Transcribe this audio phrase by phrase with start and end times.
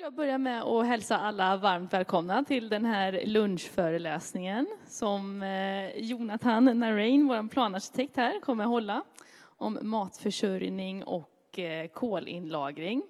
[0.00, 5.96] vill jag börja med att hälsa alla varmt välkomna till den här lunchföreläsningen som eh,
[5.96, 9.02] Jonathan Narain, vår planarkitekt här, kommer att hålla
[9.42, 13.02] om matförsörjning och eh, kolinlagring.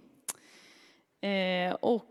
[1.20, 2.06] Eh, och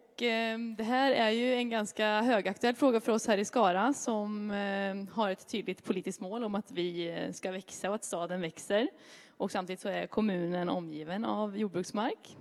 [0.77, 4.49] det här är ju en ganska högaktuell fråga för oss här i Skara som
[5.11, 8.87] har ett tydligt politiskt mål om att vi ska växa och att staden växer.
[9.37, 12.37] Och samtidigt så är kommunen omgiven av jordbruksmark.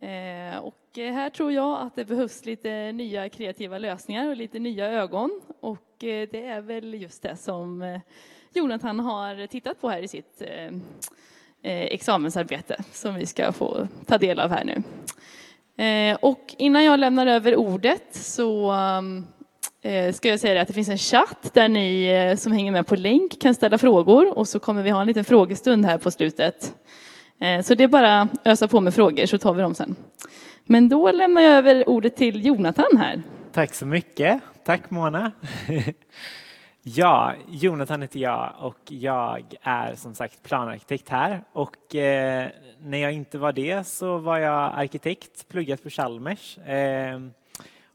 [0.00, 4.86] Eh, och här tror jag att det behövs lite nya kreativa lösningar och lite nya
[4.86, 5.40] ögon.
[5.60, 8.00] Och eh, det är väl just det som eh,
[8.54, 10.42] Jonathan har tittat på här i sitt
[11.62, 14.82] examensarbete som vi ska få ta del av här nu.
[16.20, 18.74] Och innan jag lämnar över ordet så
[20.14, 23.40] ska jag säga att det finns en chatt där ni som hänger med på länk
[23.40, 26.74] kan ställa frågor och så kommer vi ha en liten frågestund här på slutet
[27.40, 29.96] Eh, så det är bara att ösa på med frågor så tar vi dem sen.
[30.64, 33.22] Men då lämnar jag över ordet till Jonathan här.
[33.52, 34.40] Tack så mycket.
[34.64, 35.32] Tack Mona.
[36.82, 41.44] Ja, Jonathan heter jag och jag är som sagt planarkitekt här.
[41.52, 47.20] Och eh, när jag inte var det så var jag arkitekt, pluggat på Chalmers eh,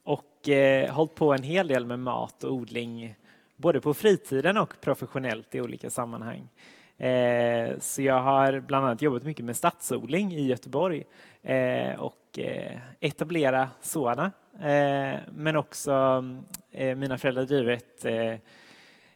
[0.03, 3.15] och eh, hållit på en hel del med mat och odling
[3.55, 6.49] både på fritiden och professionellt i olika sammanhang.
[6.97, 11.03] Eh, så jag har bland annat jobbat mycket med stadsodling i Göteborg
[11.43, 14.31] eh, och eh, etablera sådana.
[14.59, 16.23] Eh, men också
[16.71, 18.33] eh, mina föräldrar driver ett, eh,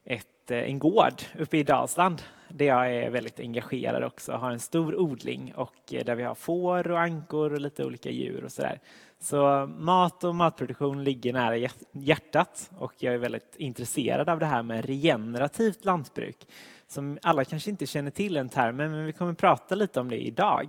[0.03, 4.95] ett, en gård uppe i Dalsland där jag är väldigt engagerad också, har en stor
[4.95, 8.79] odling och där vi har får och ankor och lite olika djur och sådär.
[9.19, 14.63] Så mat och matproduktion ligger nära hjärtat och jag är väldigt intresserad av det här
[14.63, 16.47] med regenerativt lantbruk
[16.89, 20.17] som alla kanske inte känner till den termen, men vi kommer prata lite om det
[20.17, 20.67] idag.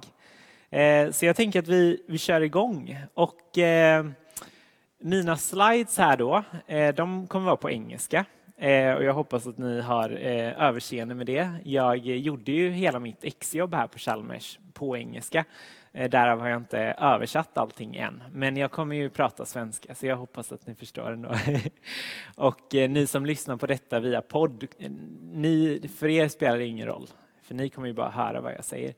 [0.71, 2.99] Eh, så jag tänker att vi, vi kör igång.
[3.15, 4.07] Och eh,
[4.99, 8.25] mina slides här då, eh, de kommer vara på engelska.
[8.97, 11.49] Och jag hoppas att ni har överseende med det.
[11.65, 15.45] Jag gjorde ju hela mitt exjobb här på Chalmers på engelska.
[15.93, 18.23] Eh, därav har jag inte översatt allting än.
[18.33, 21.35] Men jag kommer ju prata svenska så jag hoppas att ni förstår ändå.
[22.37, 24.91] Och eh, ni som lyssnar på detta via podd, eh,
[25.33, 27.07] ni, för er spelar det ingen roll.
[27.43, 28.95] För ni kommer ju bara höra vad jag säger.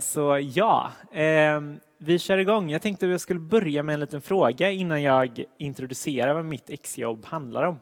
[0.00, 2.70] Så ja, ehm, vi kör igång.
[2.70, 6.70] Jag tänkte att jag skulle börja med en liten fråga innan jag introducerar vad mitt
[6.70, 7.80] exjobb handlar om.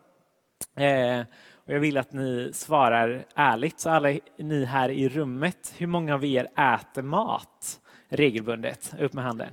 [1.54, 6.14] Och jag vill att ni svarar ärligt, så alla ni här i rummet, hur många
[6.14, 7.80] av er äter mat?
[8.08, 8.94] Regelbundet?
[8.98, 9.52] Upp med handen.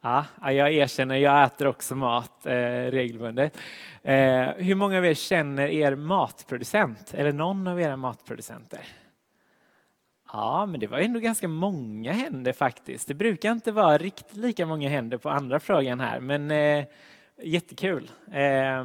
[0.00, 2.52] Ja, jag erkänner, jag äter också mat eh,
[2.90, 3.58] regelbundet.
[4.02, 8.80] Eh, hur många av er känner er matproducent eller någon av era matproducenter?
[10.32, 13.08] Ja, men det var ändå ganska många händer faktiskt.
[13.08, 16.84] Det brukar inte vara riktigt lika många händer på andra frågan här, men eh,
[17.42, 18.10] jättekul.
[18.32, 18.84] Eh,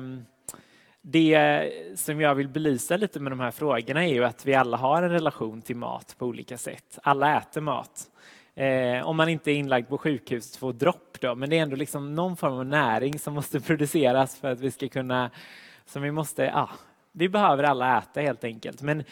[1.02, 4.78] det som jag vill belysa lite med de här frågorna är ju att vi alla
[4.78, 7.00] har en relation till mat på olika sätt.
[7.04, 8.10] Alla äter mat.
[8.56, 11.76] Eh, om man inte är inlagd på sjukhus två dropp då, men det är ändå
[11.76, 15.32] liksom någon form av näring som måste produceras för att vi ska kunna,
[15.86, 16.70] som vi måste, ja,
[17.12, 18.82] vi behöver alla äta helt enkelt.
[18.82, 19.04] Men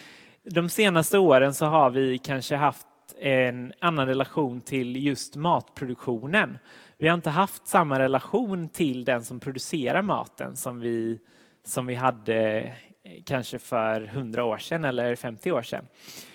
[0.43, 2.87] de senaste åren så har vi kanske haft
[3.19, 6.57] en annan relation till just matproduktionen.
[6.97, 11.19] Vi har inte haft samma relation till den som producerar maten som vi,
[11.63, 12.59] som vi hade
[13.03, 15.85] eh, kanske för 100 år sedan eller 50 år sedan.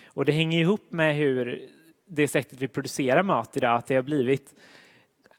[0.07, 1.69] Och det hänger ihop med hur
[2.07, 4.55] det sättet vi producerar mat idag, att det har blivit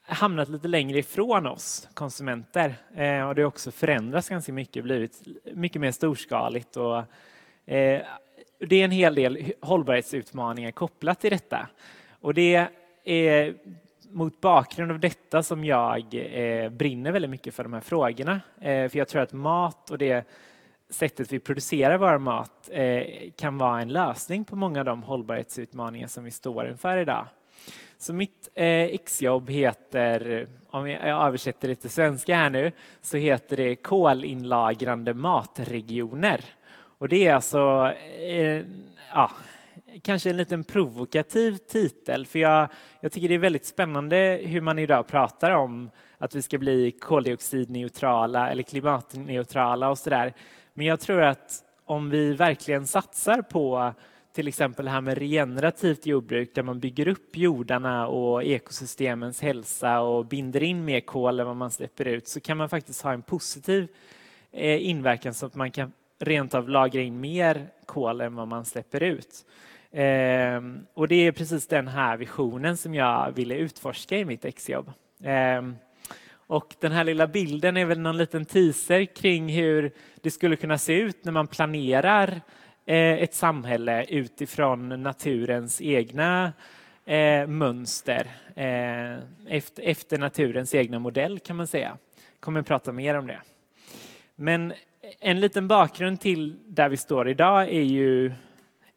[0.02, 2.74] hamnat lite längre ifrån oss konsumenter.
[2.94, 5.22] Eh, och det har också förändrats ganska mycket, blivit
[5.54, 6.76] mycket mer storskaligt.
[6.76, 6.98] Och,
[7.66, 8.02] eh,
[8.58, 11.68] det är en hel del hållbarhetsutmaningar kopplat till detta.
[12.20, 12.68] Och det
[13.04, 13.54] är
[14.10, 18.40] mot bakgrund av detta som jag eh, brinner väldigt mycket för de här frågorna.
[18.60, 20.24] Eh, för jag tror att mat och det
[20.90, 23.04] sättet vi producerar vår mat eh,
[23.36, 27.26] kan vara en lösning på många av de hållbarhetsutmaningar som vi står inför idag.
[27.98, 33.56] Så mitt eh, exjobb heter, om jag översätter det till svenska här nu, så heter
[33.56, 36.44] det kolinlagrande matregioner.
[36.98, 38.62] Och det är alltså, eh,
[39.12, 39.30] ja,
[40.02, 42.68] kanske en liten provokativ titel, för jag,
[43.00, 46.90] jag tycker det är väldigt spännande hur man idag pratar om att vi ska bli
[46.90, 50.34] koldioxidneutrala eller klimatneutrala och sådär.
[50.78, 53.94] Men jag tror att om vi verkligen satsar på
[54.34, 60.00] till exempel det här med regenerativt jordbruk där man bygger upp jordarna och ekosystemens hälsa
[60.00, 63.12] och binder in mer kol än vad man släpper ut så kan man faktiskt ha
[63.12, 63.88] en positiv
[64.52, 68.64] eh, inverkan så att man kan rent av lagra in mer kol än vad man
[68.64, 69.46] släpper ut.
[69.92, 74.92] Ehm, och det är precis den här visionen som jag ville utforska i mitt exjobb.
[75.24, 75.76] Ehm,
[76.48, 80.78] och den här lilla bilden är väl någon liten teaser kring hur det skulle kunna
[80.78, 82.40] se ut när man planerar
[82.86, 86.52] eh, ett samhälle utifrån naturens egna
[87.04, 88.26] eh, mönster.
[88.54, 89.18] Eh,
[89.76, 91.96] efter naturens egna modell kan man säga.
[92.40, 93.40] Kommer att prata mer om det.
[94.36, 94.72] Men
[95.20, 98.32] en liten bakgrund till där vi står idag är ju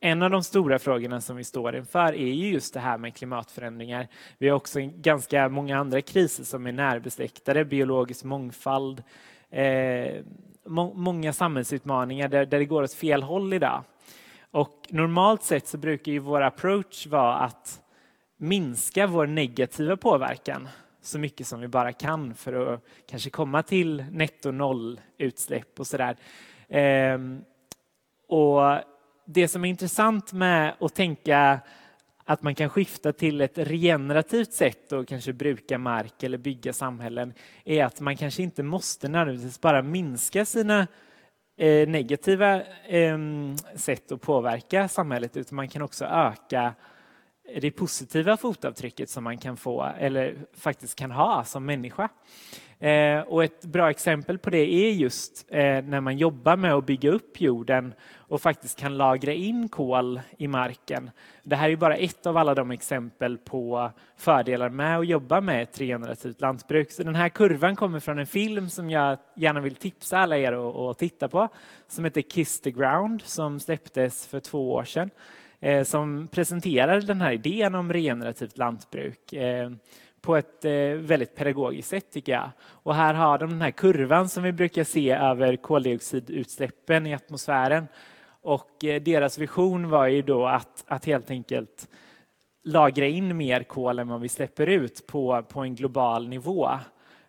[0.03, 3.15] en av de stora frågorna som vi står inför är ju just det här med
[3.15, 4.07] klimatförändringar.
[4.37, 9.03] Vi har också ganska många andra kriser som är närbesläktade, biologisk mångfald,
[9.49, 10.23] eh,
[10.65, 13.83] må många samhällsutmaningar där, där det går åt fel håll idag.
[14.51, 17.81] Och normalt sett så brukar ju vår approach vara att
[18.37, 20.67] minska vår negativa påverkan
[21.01, 25.87] så mycket som vi bara kan för att kanske komma till netto noll utsläpp och
[25.87, 26.15] sådär.
[26.67, 27.19] Eh,
[28.27, 28.90] och
[29.25, 31.59] det som är intressant med att tänka
[32.25, 37.33] att man kan skifta till ett regenerativt sätt och kanske bruka mark eller bygga samhällen
[37.65, 40.87] är att man kanske inte måste nödvändigtvis bara minska sina
[41.57, 46.73] eh, negativa ehm, sätt att påverka samhället utan man kan också öka
[47.61, 52.09] det positiva fotavtrycket som man kan få eller faktiskt kan ha som människa.
[52.81, 56.85] Eh, och ett bra exempel på det är just eh, när man jobbar med att
[56.85, 61.09] bygga upp jorden och faktiskt kan lagra in kol i marken.
[61.43, 65.63] Det här är bara ett av alla de exempel på fördelar med att jobba med
[65.63, 66.91] ett regenerativt lantbruk.
[66.91, 70.89] Så den här kurvan kommer från en film som jag gärna vill tipsa alla er
[70.91, 71.49] att titta på
[71.87, 75.09] som heter Kiss the Ground som släpptes för två år sedan.
[75.63, 79.71] Eh, som presenterade den här idén om regenerativt lantbruk eh,
[80.21, 82.49] på ett eh, väldigt pedagogiskt sätt tycker jag.
[82.61, 87.87] Och här har de den här kurvan som vi brukar se över koldioxidutsläppen i atmosfären.
[88.43, 91.87] Och deras vision var ju då att, att helt enkelt
[92.63, 96.69] lagra in mer kol än vad vi släpper ut på, på en global nivå.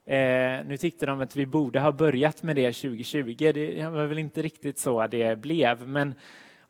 [0.07, 3.53] Eh, nu tyckte de att vi borde ha börjat med det 2020.
[3.55, 6.15] Det var väl inte riktigt så det blev, men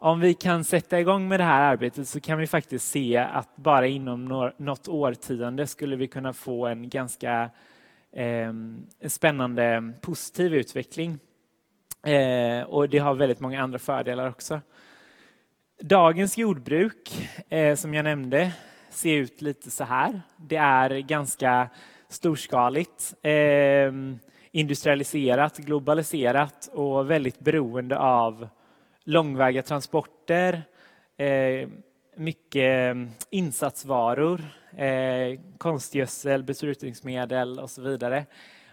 [0.02, 3.56] om vi kan sätta igång med det här arbetet så kan vi faktiskt se att
[3.56, 7.50] bara inom något årtionde skulle vi kunna få en ganska
[8.12, 8.52] eh,
[9.08, 11.18] spännande positiv utveckling.
[12.06, 14.60] Eh, och det har väldigt många andra fördelar också.
[15.80, 18.52] Dagens jordbruk, eh, som jag nämnde,
[18.90, 20.22] ser ut lite så här.
[20.36, 21.68] Det är ganska
[22.08, 23.92] storskaligt, eh,
[24.50, 28.48] industrialiserat, globaliserat och väldigt beroende av
[29.04, 30.62] långväga transporter,
[31.16, 31.68] eh,
[32.16, 34.40] mycket mm, insatsvaror,
[34.76, 38.26] eh, konstgödsel, besprutningsmedel och så vidare.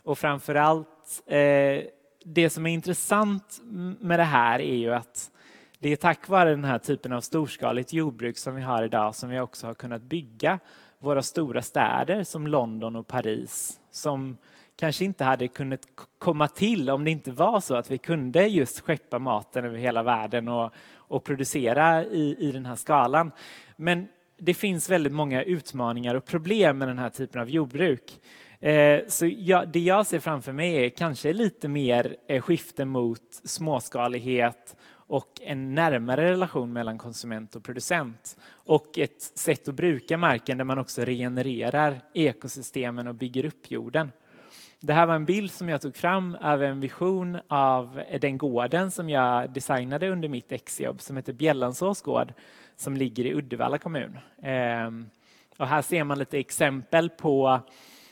[0.04, 1.84] Och framför allt, eh,
[2.26, 3.62] det som är intressant
[4.00, 5.32] med det här är ju att
[5.80, 9.30] det är tack vare den här typen av storskaligt jordbruk som vi har idag som
[9.30, 10.60] vi också har kunnat bygga
[11.00, 14.38] våra stora städer som London och Paris som
[14.80, 15.82] kanske inte hade kunnat
[16.18, 20.04] komma till om det inte var så att vi kunde just skeppa maten över hela
[20.04, 23.32] världen och, och producera i, i den här skalan.
[23.76, 28.20] Men det finns väldigt många utmaningar och problem med den här typen av jordbruk.
[28.60, 34.76] Eh, så jag, det jag ser framför mig är kanske lite mer skifte mot småskalighet
[34.92, 38.38] och en närmare relation mellan konsument och producent.
[38.52, 44.12] Och ett sätt att bruka marken där man också regenererar ekosystemen och bygger upp jorden.
[44.82, 48.92] Det här var en bild som jag tog fram över en vision av den gården
[48.92, 52.34] som jag designade under mitt exjobb som heter Bjällansås gård
[52.76, 54.18] som ligger i Uddevalla kommun.
[54.42, 55.10] Ehm,
[55.58, 57.60] och här ser man lite exempel på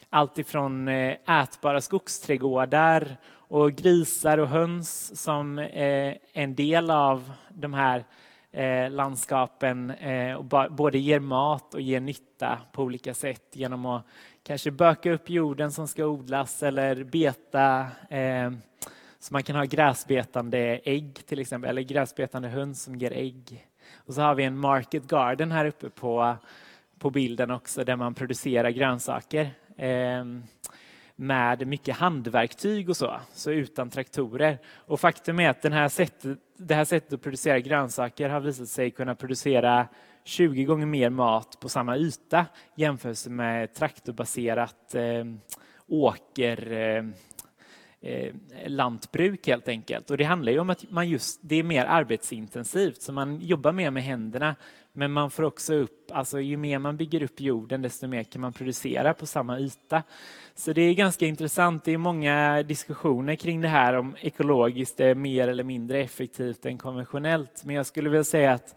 [0.10, 7.74] allt ifrån eh, ätbara skogsträdgårdar och grisar och höns som är en del av de
[7.74, 8.06] här
[8.52, 9.94] eh, landskapen
[10.38, 14.06] och både ger mat och ger nytta på olika sätt genom att
[14.48, 18.52] kanske böka upp jorden som ska odlas eller beta eh,
[19.20, 23.68] så man kan ha gräsbetande ägg till exempel, eller gräsbetande höns som ger ägg.
[23.96, 26.36] Och så har vi en market garden här uppe på,
[27.00, 30.26] på bilden också där man producerar grönsaker eh,
[31.16, 34.58] med mycket handverktyg och så, så utan traktorer.
[34.76, 38.68] Och faktum är att den här sättet, det här sättet att producera grönsaker har visat
[38.68, 39.88] sig kunna producera
[40.28, 45.26] 20 gånger mer mat på samma yta jämfört med traktorbaserat eh,
[45.88, 47.06] åker eh,
[48.12, 48.34] eh,
[48.66, 50.12] lantbruk helt enkelt.
[50.12, 53.72] Och det handlar ju om att man just, det är mer arbetsintensivt, så man jobbar
[53.72, 54.56] mer med händerna.
[54.94, 58.42] Men man får också upp, alltså ju mer man bygger upp jorden, desto mer kan
[58.42, 60.04] man producera på samma yta.
[60.56, 61.84] Så det är ganska intressant.
[61.84, 66.78] Det är många diskussioner kring det här om ekologiskt är mer eller mindre effektivt än
[66.78, 67.64] konventionellt.
[67.66, 68.76] Men jag skulle vilja säga att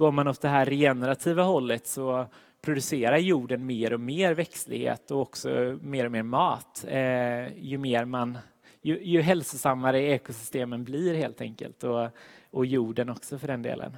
[0.00, 2.26] går man åt det här regenerativa hållet så
[2.62, 6.84] producerar jorden mer och mer växtlighet och också mer och mer mat.
[6.88, 8.38] Eh, ju, mer man,
[8.82, 12.08] ju, ju hälsosammare ekosystemen blir helt enkelt och,
[12.50, 13.96] och jorden också för den delen.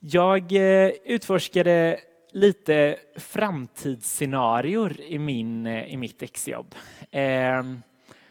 [0.00, 2.00] Jag eh, utforskade
[2.32, 6.74] lite framtidsscenarier i, min, eh, i mitt exjobb.
[7.10, 7.62] Eh,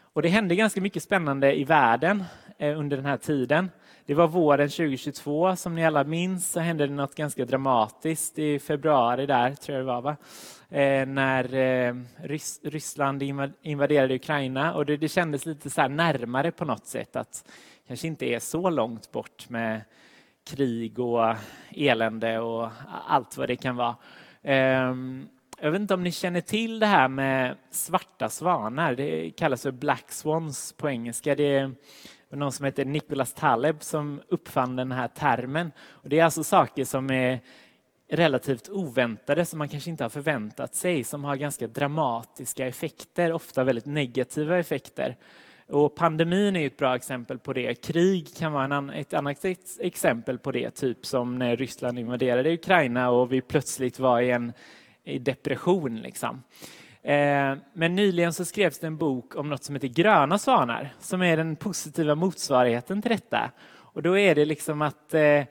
[0.01, 2.23] och det hände ganska mycket spännande i världen
[2.57, 3.69] eh, under den här tiden.
[4.05, 8.59] Det var våren 2022, som ni alla minns, så hände det något ganska dramatiskt i
[8.59, 10.15] februari där, tror jag det var, va?
[10.69, 13.23] Eh, när eh, Rys Ryssland
[13.61, 17.49] invaderade Ukraina och det, det kändes lite så närmare på något sätt att
[17.87, 19.81] kanske inte är så långt bort med
[20.47, 21.35] krig och
[21.71, 22.69] elände och
[23.07, 23.95] allt vad det kan vara.
[24.41, 25.27] Ehm,
[25.59, 28.95] jag vet inte om ni känner till det här med svarta svanar.
[28.95, 31.35] Det kallas för black swans på engelska.
[31.35, 31.71] Det
[32.33, 35.71] är någon som heter Nicholas Taleb som uppfann den här termen.
[35.89, 37.39] Och det är alltså saker som är
[38.09, 43.63] relativt oväntade, som man kanske inte har förväntat sig, som har ganska dramatiska effekter, ofta
[43.63, 45.17] väldigt negativa effekter.
[45.67, 47.75] Och pandemin är ett bra exempel på det.
[47.75, 49.45] Krig kan vara en, ett annat
[49.79, 54.53] exempel på det, typ som när Ryssland invaderade Ukraina och vi plötsligt var i en
[55.03, 55.95] i depression.
[55.95, 56.43] Liksom.
[57.03, 61.21] Eh, men nyligen så skrevs det en bok om något som heter Gröna svanar, som
[61.21, 63.51] är den positiva motsvarigheten till detta.
[63.65, 65.45] Och då är det liksom att eh, eh,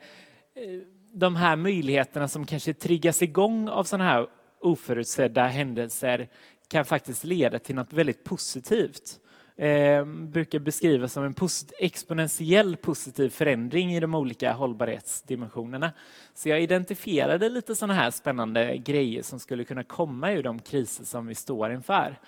[1.13, 4.27] de här möjligheterna som kanske triggas igång av sådana här
[4.61, 6.29] oförutsedda händelser
[6.67, 9.19] kan faktiskt leda till något väldigt positivt
[9.55, 15.91] eh, brukar beskrivas som en posit exponentiell positiv förändring i de olika hållbarhetsdimensionerna.
[16.33, 21.03] Så jag identifierade lite sådana här spännande grejer som skulle kunna komma ur de kriser
[21.03, 22.19] som vi står inför.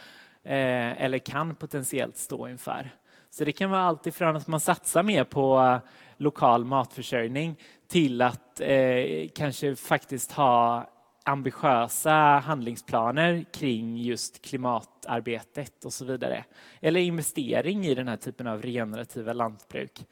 [0.43, 2.89] Eh, eller kan potentiellt stå inför.
[3.29, 7.55] Så det kan vara allt ifrån att man satsar mer på eh, lokal matförsörjning
[7.87, 10.89] till att eh, kanske faktiskt ha
[11.25, 16.45] ambitiösa handlingsplaner kring just klimatarbetet och så vidare.
[16.81, 20.05] Eller investering i den här typen av regenerativa lantbruk.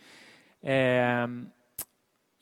[0.61, 1.47] Ehm,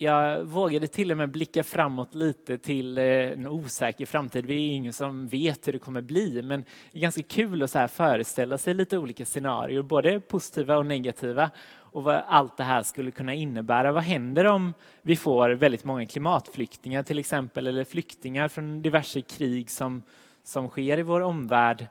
[0.04, 4.46] jag vågade till och med blicka framåt lite till eh, en osäker framtid.
[4.46, 7.72] Vi är ingen som vet hur det kommer bli, men det är ganska kul att
[7.72, 12.84] så föreställa sig lite olika scenarier, både positiva och negativa och vad allt det här
[12.84, 13.92] skulle kunna innebära.
[13.92, 19.70] Vad händer om vi får väldigt många klimatflyktingar till exempel, eller flyktingar från diverse krig
[19.72, 20.04] som,
[20.44, 21.88] som sker i vår omvärld?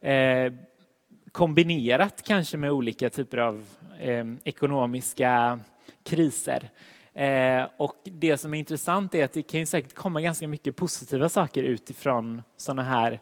[0.00, 0.52] Eh,
[1.32, 3.64] kombinerat kanske med olika typer av
[3.98, 5.60] eh, ekonomiska
[6.04, 6.70] kriser.
[7.14, 11.28] Eh, och det som är intressant är att det kan säkert komma ganska mycket positiva
[11.28, 13.20] saker utifrån sådana här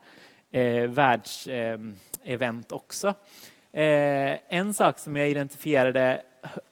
[0.50, 3.09] eh, världsevent eh, också.
[3.73, 6.23] Eh, en sak som jag identifierade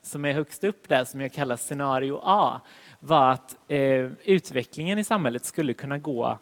[0.03, 2.61] som är högst upp där, som jag kallar scenario A,
[3.01, 6.39] var att eh, utvecklingen i samhället skulle kunna gå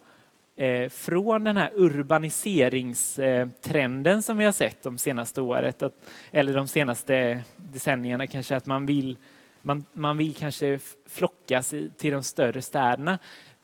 [0.90, 5.94] från den här urbaniseringstrenden som vi har sett de senaste året, att,
[6.30, 9.16] eller de senaste decennierna kanske, att man vill,
[9.64, 13.18] man, man vill kanske flockas till de större städerna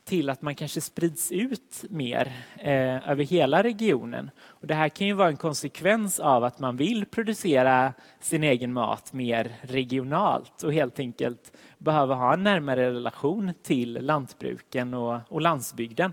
[0.04, 4.30] till att man kanske sprids ut mer eh, över hela regionen.
[4.40, 8.73] Och det här kan ju vara en konsekvens av att man vill producera sin egen
[8.73, 15.40] mat mer regionalt och helt enkelt behöver ha en närmare relation till lantbruken och, och
[15.40, 16.12] landsbygden.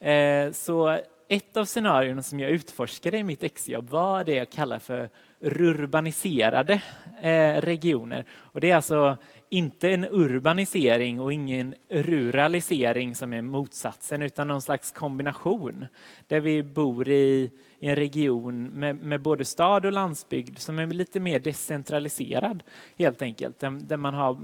[0.00, 0.98] Eh, så
[1.28, 5.10] ett av scenarierna som jag utforskade i mitt exjobb var det jag kallar för
[5.40, 6.82] rurbaniserade
[7.20, 8.24] eh, regioner.
[8.30, 9.16] Och det är alltså
[9.48, 15.86] inte en urbanisering och ingen ruralisering som är motsatsen, utan någon slags kombination
[16.26, 20.86] där vi bor i, i en region med, med, både stad och landsbygd som är
[20.86, 22.62] lite mer decentraliserad
[22.98, 24.38] helt enkelt, där, där man har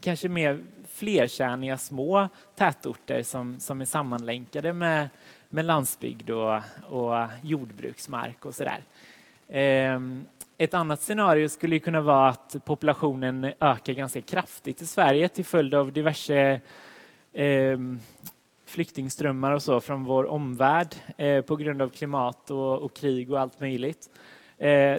[0.00, 5.08] kanske mer flerkärniga små tätorter som, som är sammanlänkade med,
[5.48, 8.82] med landsbygd och, och jordbruksmark och sådär.
[9.48, 10.24] Ehm,
[10.58, 15.74] ett annat scenario skulle kunna vara att populationen ökar ganska kraftigt i Sverige till följd
[15.74, 16.60] av diverse
[17.32, 17.78] eh,
[18.66, 23.40] flyktingströmmar och så från vår omvärld eh, på grund av klimat och, och krig och
[23.40, 24.10] allt möjligt.
[24.58, 24.96] Eh,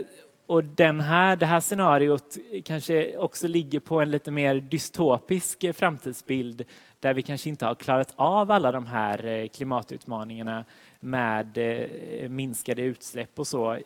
[0.47, 6.65] och den här, det här scenariot kanske också ligger på en lite mer dystopisk framtidsbild
[6.99, 10.65] där vi kanske inte har klarat av alla de här eh, klimatutmaningarna
[10.99, 13.79] med eh, minskade utsläpp och så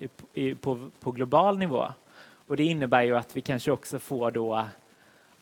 [0.62, 1.88] på, på global nivå.
[2.48, 4.68] Och det innebär ju att vi kanske också får då,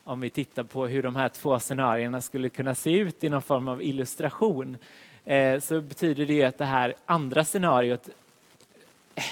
[0.04, 3.42] om vi tittar på hur de här två scenarierna skulle kunna se ut i någon
[3.42, 4.76] form av illustration,
[5.24, 8.08] eh, så betyder det att det här andra scenariot
[9.14, 9.24] eh,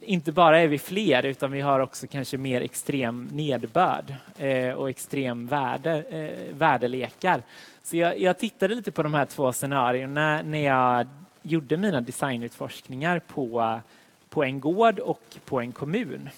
[0.00, 4.90] inte bara är vi fler utan vi har också kanske mer extrem nederbörd eh, och
[4.90, 7.42] extrem värde, eh, värdelekar.
[7.82, 11.06] Så jag, jag, tittade lite på de här två scenarierna när jag
[11.42, 13.80] gjorde mina designutforskningar på,
[14.28, 16.28] på en gård och på en kommun.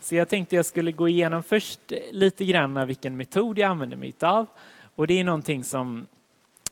[0.00, 4.14] Så jag tänkte jag skulle gå igenom först lite grann vilken metod jag använder mig
[4.20, 4.46] av.
[4.94, 6.06] Och det är någonting som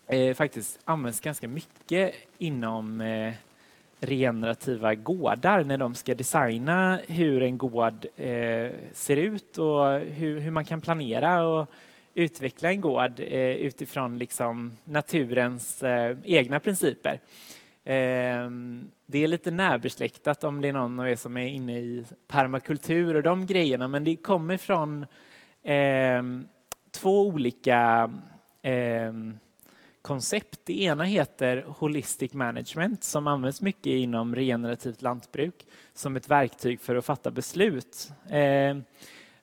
[0.07, 3.35] eh, faktiskt används ganska mycket inom eh,
[4.01, 10.51] regenerativa gårdar när de ska designa hur en gård eh, ser ut och hur, hur,
[10.51, 11.71] man kan planera och
[12.15, 17.21] utveckla en gård eh, utifrån liksom naturens eh, egna principer.
[17.85, 22.05] Ehm, det är lite närbesläktat om det är någon av er som är inne i
[22.29, 25.07] permakultur och de grejerna, men det kommer från
[25.63, 26.49] ehm,
[26.91, 28.11] två olika
[28.63, 29.39] ehm,
[30.07, 30.61] koncept.
[30.65, 35.55] Det ena heter Holistic Management som används mycket inom regenerativt lantbruk
[35.95, 38.11] som ett verktyg för att fatta beslut.
[38.31, 38.77] Eh,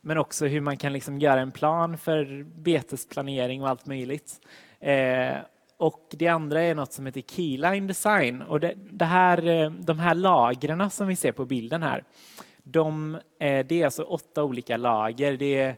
[0.01, 4.39] men också hur man kan liksom göra en plan för betesplanering och allt möjligt.
[4.79, 5.35] Eh,
[5.77, 8.41] och det andra är något som heter Keyline Design.
[8.41, 12.03] Och det, det här, eh, de här lagren som vi ser på bilden här,
[12.63, 15.37] de, det är alltså åtta olika lager.
[15.37, 15.75] Det är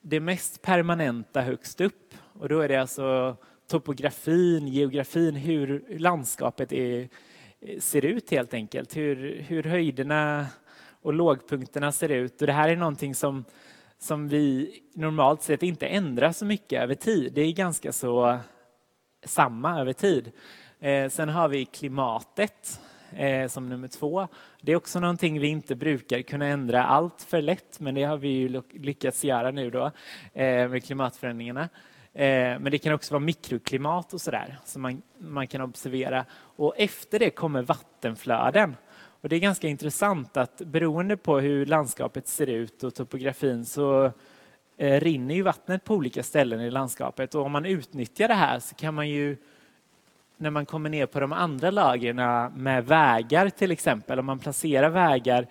[0.00, 2.14] det mest permanenta högst upp.
[2.40, 3.36] Och då är det alltså
[3.70, 7.08] topografin, geografin, hur landskapet är,
[7.78, 8.96] ser ut helt enkelt.
[8.96, 10.46] Hur, hur höjderna
[11.02, 12.40] och lågpunkterna ser ut.
[12.40, 13.44] Och det här är någonting som,
[13.98, 17.32] som vi normalt sett inte ändrar så mycket över tid.
[17.32, 18.38] Det är ganska så
[19.24, 20.32] samma över tid.
[20.80, 22.80] Eh, sen har vi klimatet
[23.12, 24.28] eh, som nummer två.
[24.60, 28.16] Det är också någonting vi inte brukar kunna ändra allt för lätt, men det har
[28.16, 29.90] vi ju lyckats göra nu då
[30.32, 31.68] eh, med klimatförändringarna.
[32.12, 36.24] Eh, men det kan också vara mikroklimat och sådär som man, man kan observera.
[36.32, 38.76] Och efter det kommer vattenflöden.
[39.20, 44.12] Och det är ganska intressant att beroende på hur landskapet ser ut och topografin så
[44.76, 48.58] eh, rinner ju vattnet på olika ställen i landskapet och om man utnyttjar det här
[48.58, 49.36] så kan man ju
[50.36, 52.16] när man kommer ner på de andra lagren
[52.54, 55.46] med vägar till exempel, om man placerar vägar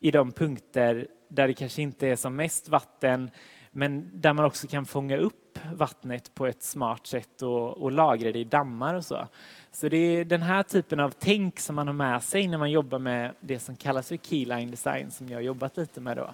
[0.00, 3.30] i de punkter där det kanske inte är som mest vatten
[3.72, 8.32] men där man också kan fånga upp vattnet på ett smart sätt och, och lagra
[8.32, 9.28] det i dammar och så.
[9.72, 12.70] Så det är den här typen av tänk som man har med sig när man
[12.70, 16.30] jobbar med det som kallas för keyline design som jag har jobbat lite med då.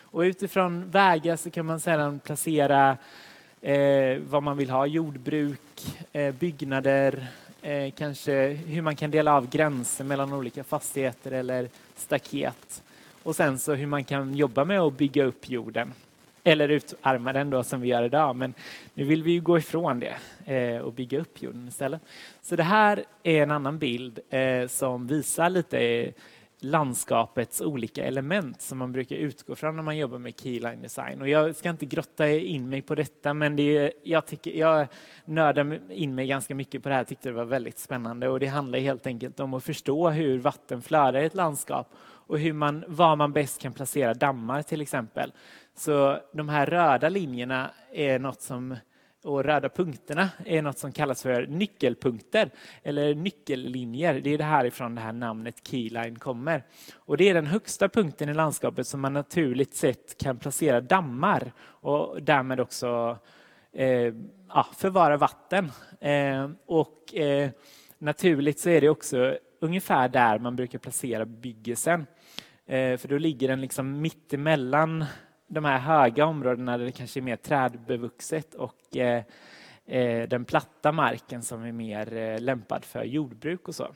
[0.00, 2.96] Och utifrån vägar så kan man sedan placera
[3.60, 7.26] eh, vad man vill ha, jordbruk, eh, byggnader,
[7.62, 12.82] eh, kanske hur man kan dela av gränser mellan olika fastigheter eller staket.
[13.22, 15.92] Och sen så hur man kan jobba med att bygga upp jorden.
[16.44, 18.54] Eller utarma den då som vi gör idag, men
[18.94, 20.16] nu vill vi ju gå ifrån det
[20.54, 22.02] eh, och bygga upp jorden istället.
[22.42, 26.12] Så det här är en annan bild eh, som visar lite eh,
[26.64, 31.20] landskapets olika element som man brukar utgå från när man jobbar med keyline design.
[31.20, 34.86] Och jag ska inte grotta in mig på detta, men det är, jag, tycker, jag
[35.24, 38.46] nördar in mig ganska mycket på det här, tyckte det var väldigt spännande och det
[38.46, 41.92] handlar helt enkelt om att förstå hur vatten flödar i ett landskap
[42.26, 45.32] och hur man, var man bäst kan placera dammar till exempel.
[45.74, 48.76] Så de här röda linjerna är något som
[49.24, 52.50] och röda punkterna är något som kallas för nyckelpunkter
[52.82, 54.20] eller nyckellinjer.
[54.20, 56.64] Det är det härifrån det här namnet keyline kommer.
[56.94, 61.52] Och det är den högsta punkten i landskapet som man naturligt sett kan placera dammar
[61.60, 63.18] och därmed också
[63.72, 64.14] eh,
[64.48, 65.72] ja, förvara vatten.
[66.00, 67.50] Eh, och eh,
[67.98, 72.06] naturligt så är det också ungefär där man brukar placera bebyggelsen.
[72.66, 75.04] Eh, för då ligger den liksom mitt emellan
[75.54, 79.22] de här höga områdena där det kanske är mer trädbevuxet och eh,
[79.86, 83.94] eh den platta marken som är mer eh, lämpad för jordbruk och så.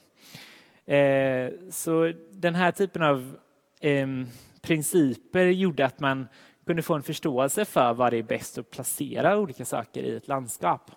[0.92, 3.36] Eh, så den här typen av
[3.80, 4.26] ehm,
[4.62, 6.28] principer gjorde att man
[6.66, 10.28] kunde få en förståelse för var det är bäst att placera olika saker i ett
[10.28, 10.90] landskap.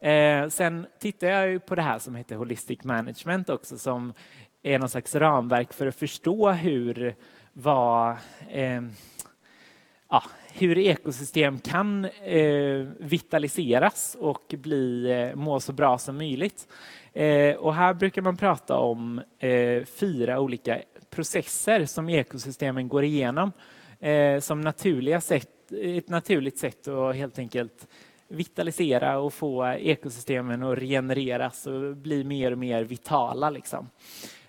[0.00, 4.12] Eh, sen tittar jag på det här som heter Holistic Management också som
[4.62, 7.14] är någon slags ramverk för att förstå hur
[7.52, 8.16] vad
[8.48, 8.82] eh,
[10.10, 16.68] ja, hur ekosystem kan eh, vitaliseras och bli, eh, må så bra som möjligt.
[17.12, 20.78] Eh, och här brukar man prata om eh, fyra olika
[21.10, 23.52] processer som ekosystemen går igenom
[24.00, 27.86] eh, som naturliga sätt, ett naturligt sätt att helt enkelt
[28.28, 33.50] vitalisera och få ekosystemen att regenereras och bli mer och mer vitala.
[33.50, 33.90] Liksom.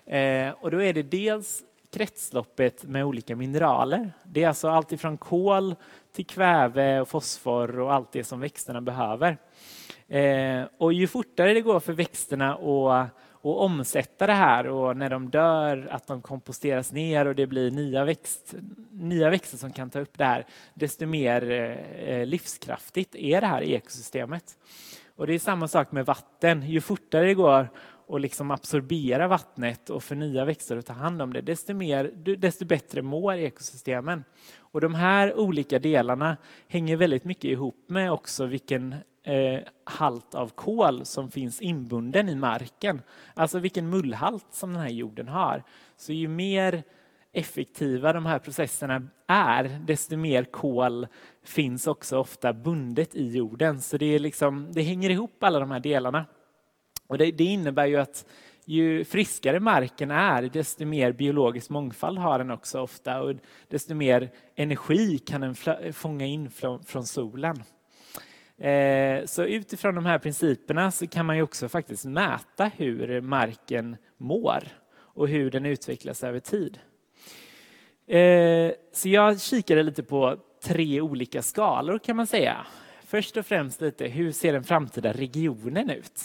[0.06, 4.12] Eh, och då är det dels kretsloppet med olika mineraler.
[4.24, 5.74] Det är alltså allt ifrån kol
[6.12, 9.38] till kväve och fosfor och allt det som växterna behöver.
[10.08, 15.10] Eh, och ju fortare det går för växterna att och omsätta det här och när
[15.10, 18.54] de dör att de komposteras ner och det blir nya, växt,
[18.90, 21.50] nya växter som kan ta upp det här, desto mer
[22.06, 24.58] eh, livskraftigt är det här ekosystemet.
[25.16, 26.62] Och det är samma sak med vatten.
[26.62, 27.68] Ju fortare det går
[28.08, 32.64] och liksom absorbera vattnet och förnya växter och ta hand om det, desto, mer, desto
[32.64, 34.24] bättre mår ekosystemen.
[34.58, 36.36] Och de här olika delarna
[36.68, 42.34] hänger väldigt mycket ihop med också vilken eh, halt av kol som finns inbunden i
[42.34, 43.02] marken.
[43.34, 45.62] Alltså vilken mullhalt som den här jorden har.
[45.96, 46.82] Så ju mer
[47.32, 51.06] effektiva de här processerna är, desto mer kol
[51.44, 53.80] finns också ofta bundet i jorden.
[53.80, 56.26] Så det, är liksom, det hänger ihop alla de här delarna.
[57.08, 58.26] Och det, det innebär ju att
[58.64, 63.34] ju friskare marken är, desto mer biologisk mångfald har den också ofta och
[63.68, 65.54] desto mer energi kan den
[65.92, 67.62] fånga in från, från solen.
[68.58, 73.96] Eh, så utifrån de här principerna så kan man ju också faktiskt mäta hur marken
[74.16, 76.78] mår och hur den utvecklas över tid.
[78.06, 82.66] Eh, så jag kikade lite på tre olika skalor kan man säga.
[83.06, 86.22] Först och främst lite, hur ser den framtida regionen ut?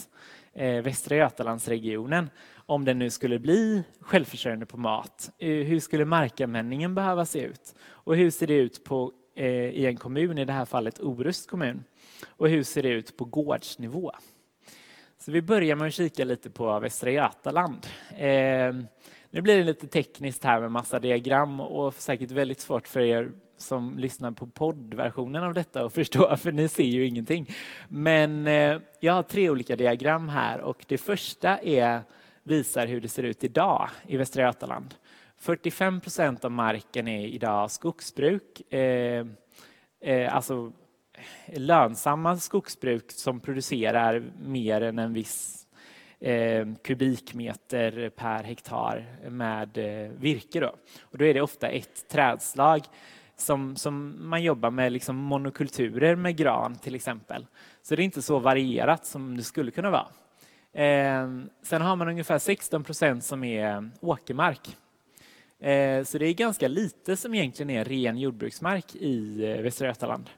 [0.56, 5.32] Eh, Västra Götalandsregionen, om den nu skulle bli självförsörjande på mat.
[5.38, 7.76] Eh, hur skulle markanvändningen behöva se ut?
[7.82, 11.50] Och hur ser det ut på, eh, i en kommun, i det här fallet Orust
[11.50, 11.84] kommun?
[12.28, 14.12] Och hur ser det ut på gårdsnivå?
[15.18, 17.88] Så vi börjar med att kika lite på Västra Götaland.
[18.18, 18.74] Eh,
[19.30, 23.32] nu blir det lite tekniskt här med massa diagram och säkert väldigt svårt för er
[23.64, 27.50] som lyssnar på poddversionen av detta och förstå, för ni ser ju ingenting.
[27.88, 32.02] Men eh, jag har tre olika diagram här och det första är,
[32.44, 34.96] visar hur det ser ut idag i Västra Götaland.
[35.38, 39.26] 45 procent av marken är idag skogsbruk, eh,
[40.02, 40.72] eh, alltså
[41.46, 45.68] eh, lönsamma skogsbruk som producerar mer än en viss
[46.24, 50.60] eh, kubikmeter per hektar med eh, virke.
[50.60, 50.76] Då.
[51.02, 52.82] Och då är det ofta ett trädslag
[53.44, 57.48] som, som man jobbar med liksom monokulturer med gran till exempel.
[57.82, 60.08] Så det är inte så varierat som det skulle kunna vara.
[60.74, 61.30] Eh,
[61.64, 64.78] sen har man ungefär 16 procent som är åkermark.
[65.60, 70.30] Eh, så det är ganska lite som egentligen är ren jordbruksmark i eh, Västra Götaland.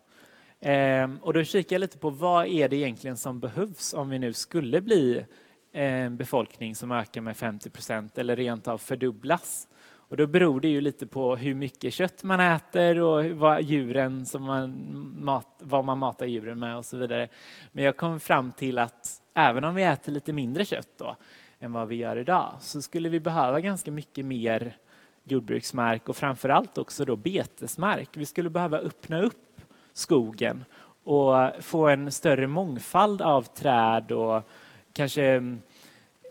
[0.60, 4.20] Eh, och då kikar jag lite på vad är det egentligen som behövs om vi
[4.20, 5.26] nu skulle bli
[5.74, 9.68] en befolkning som ökar med 50 procent eller rent av fördubblas.
[10.08, 14.26] Och då beror det ju lite på hur mycket kött man äter och vad, djuren
[14.26, 14.74] som man
[15.20, 17.28] mat, vad man matar djuren med och så vidare.
[17.72, 21.16] Men jag kom fram till att även om vi äter lite mindre kött då,
[21.60, 24.78] än vad vi gör idag så skulle vi behöva ganska mycket mer
[25.24, 28.10] jordbruksmark och framförallt också då betesmark.
[28.14, 29.62] Vi skulle behöva öppna upp
[29.94, 30.66] skogen
[31.04, 34.50] och få en större mångfald av träd och
[34.94, 35.58] kanske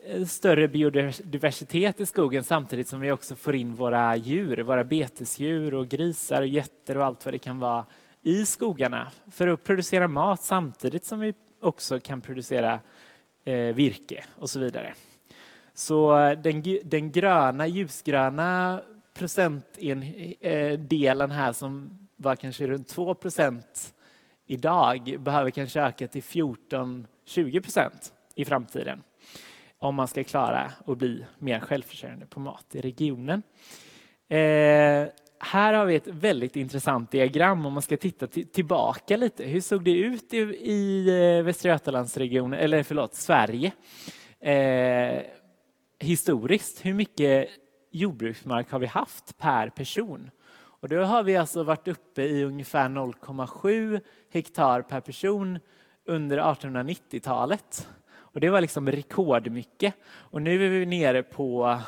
[0.07, 5.75] Eh, större biodiversitet i skogen samtidigt som vi också får in våra djur, våra betesdjur
[5.75, 7.87] och grisar och getter och allt vad det kan vara
[8.23, 12.81] i skogarna för att producera mat samtidigt som vi också kan producera
[13.45, 14.95] eh, virke och så vidare.
[15.75, 18.81] Så eh, den, den gröna, ljusgröna
[19.15, 23.63] procentdelen eh, här som var kanske runt 2%
[24.47, 27.91] idag behöver kanske öka till 14-20%
[28.35, 29.03] i framtiden
[29.85, 33.43] om man ska klara att bli mer självförsörjande på mat i regionen.
[34.29, 39.45] Eh, här har vi ett väldigt intressant diagram om man ska titta tillbaka lite.
[39.45, 43.73] Hur såg det ut i, i eh, Västra Götalandsregionen, eller förlåt, Sverige?
[44.41, 45.23] Eh,
[45.99, 47.49] historiskt, hur mycket
[47.91, 50.31] jordbruksmark har vi haft per person?
[50.57, 54.01] Och då har vi alltså varit uppe i ungefär 0,7
[54.33, 55.59] hektar per person
[56.05, 57.89] under 1890-talet.
[58.35, 59.95] Och det var liksom rekordmycket.
[60.07, 61.81] Och nu är vi nere på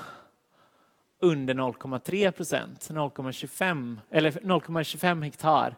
[1.20, 5.76] under 0,3 procent, 0,25 eller 0,25 hektar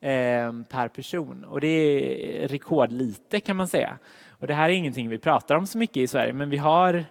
[0.00, 1.44] eh, per person.
[1.44, 3.98] Och det är rekordlite kan man säga.
[4.28, 7.04] Och det här är ingenting vi pratar om så mycket i Sverige, men vi har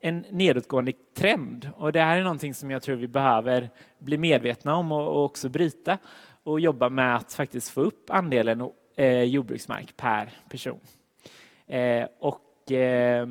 [0.00, 1.70] en nedåtgående trend.
[1.76, 5.48] Och det här är någonting som jag tror vi behöver bli medvetna om och, också
[5.48, 5.98] bryta
[6.42, 10.80] och jobba med att faktiskt få upp andelen eh, jordbruksmark per person.
[11.66, 12.40] Eh, och
[12.74, 13.26] eh,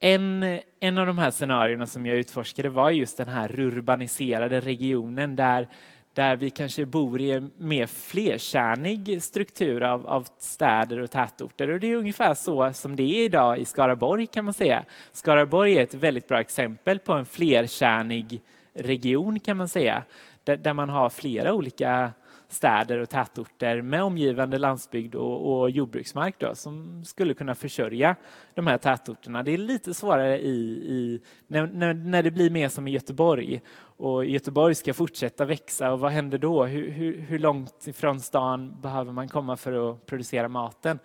[0.00, 5.36] en, en av de här scenarierna som jag utforskade var just den här urbaniserade regionen
[5.36, 5.68] där
[6.14, 11.70] där vi kanske bor i en mer flerkärnig struktur av, av städer och tätorter.
[11.70, 14.84] Och det är ungefär så som det är idag i Skaraborg kan man säga.
[15.12, 18.42] Skaraborg är ett väldigt bra exempel på en flerkärnig
[18.74, 20.02] region kan man säga,
[20.44, 22.12] där, där man har flera olika
[22.54, 28.16] städer och tätorter med omgivande landsbygd och, och jordbruksmark då, som skulle kunna försörja
[28.54, 29.42] de här tätorterna.
[29.42, 30.54] Det är lite svårare i,
[30.88, 33.60] i när, när, när, det blir mer som i Göteborg
[33.96, 36.64] och Göteborg ska fortsätta växa och vad händer då?
[36.64, 40.98] Hur, hur, hur långt ifrån stan behöver man komma för att producera maten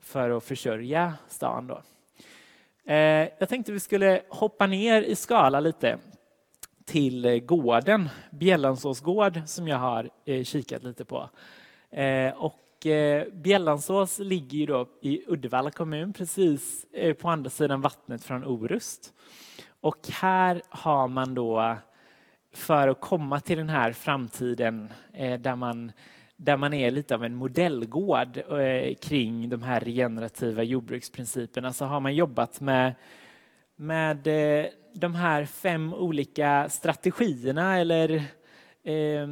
[0.00, 1.66] för att försörja stan?
[1.66, 1.82] Då?
[2.92, 5.98] Eh, jag tänkte vi skulle hoppa ner i skala lite
[6.86, 11.30] till eh, gården, Bjällansås gård, som jag har eh, kikat lite på.
[11.90, 12.62] Eh, och
[13.32, 16.86] Bjällansås ligger ju då i Uddevalla kommun, precis
[17.20, 19.12] på andra sidan vattnet från Orust.
[19.80, 21.76] Och här har man då,
[22.54, 24.92] för att komma till den här framtiden
[25.38, 25.92] där man
[26.36, 28.42] där man är lite av en modellgård
[29.00, 32.94] kring de här regenerativa jordbruksprinciperna så har man jobbat med,
[33.76, 34.28] med
[34.96, 38.14] de här fem olika strategierna eller
[38.84, 39.28] eh,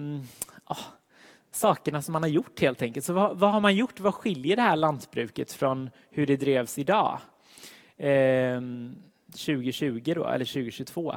[0.67, 0.85] oh,
[1.53, 3.07] sakerna som man har gjort helt enkelt.
[3.07, 4.01] Så vad, vad, har man gjort?
[4.01, 7.19] Vad skiljer det här lantbruket från hur det drevs idag?
[7.97, 8.97] Ehm,
[9.27, 11.15] 2020 då, eller 2022.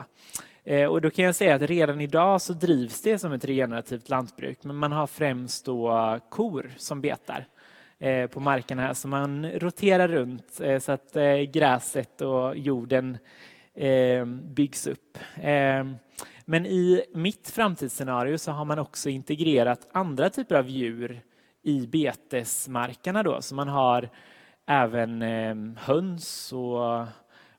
[0.64, 4.10] Eh, och då kan jag säga att redan idag så drivs det som ett regenerativt
[4.10, 7.48] lantbruk, men man har främst då kor som betar
[8.00, 13.18] eh, på markerna här, så man roterar runt eh, så att eh, gräset och jorden
[13.80, 15.18] Ehm, byggs upp.
[15.42, 15.96] Ehm,
[16.46, 21.22] men i mitt framtidsscenario så har man också integrerat andra typer av djur
[21.64, 24.10] i betesmarkerna då, så man har
[24.66, 27.06] även ehm, höns och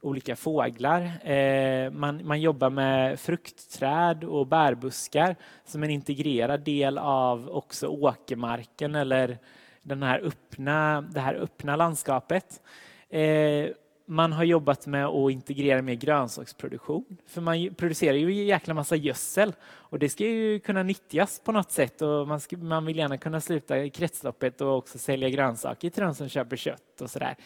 [0.00, 1.30] olika fåglar.
[1.30, 8.94] Eh, man, man jobbar med fruktträd och bärbuskar som en integrerad del av också åkermarken
[8.94, 9.38] eller
[9.82, 12.62] den här öppna, det här öppna landskapet.
[13.10, 13.68] Eh,
[14.10, 17.04] man har jobbat med att integrera mer grönsaksproduktion.
[17.26, 21.52] För man producerar ju en jäkla massa gödsel och det ska ju kunna nyttjas på
[21.52, 25.28] något sätt och man, ska, man vill gärna kunna sluta i kretsloppet och också sälja
[25.28, 27.36] grönsaker till de som köper kött och sådär.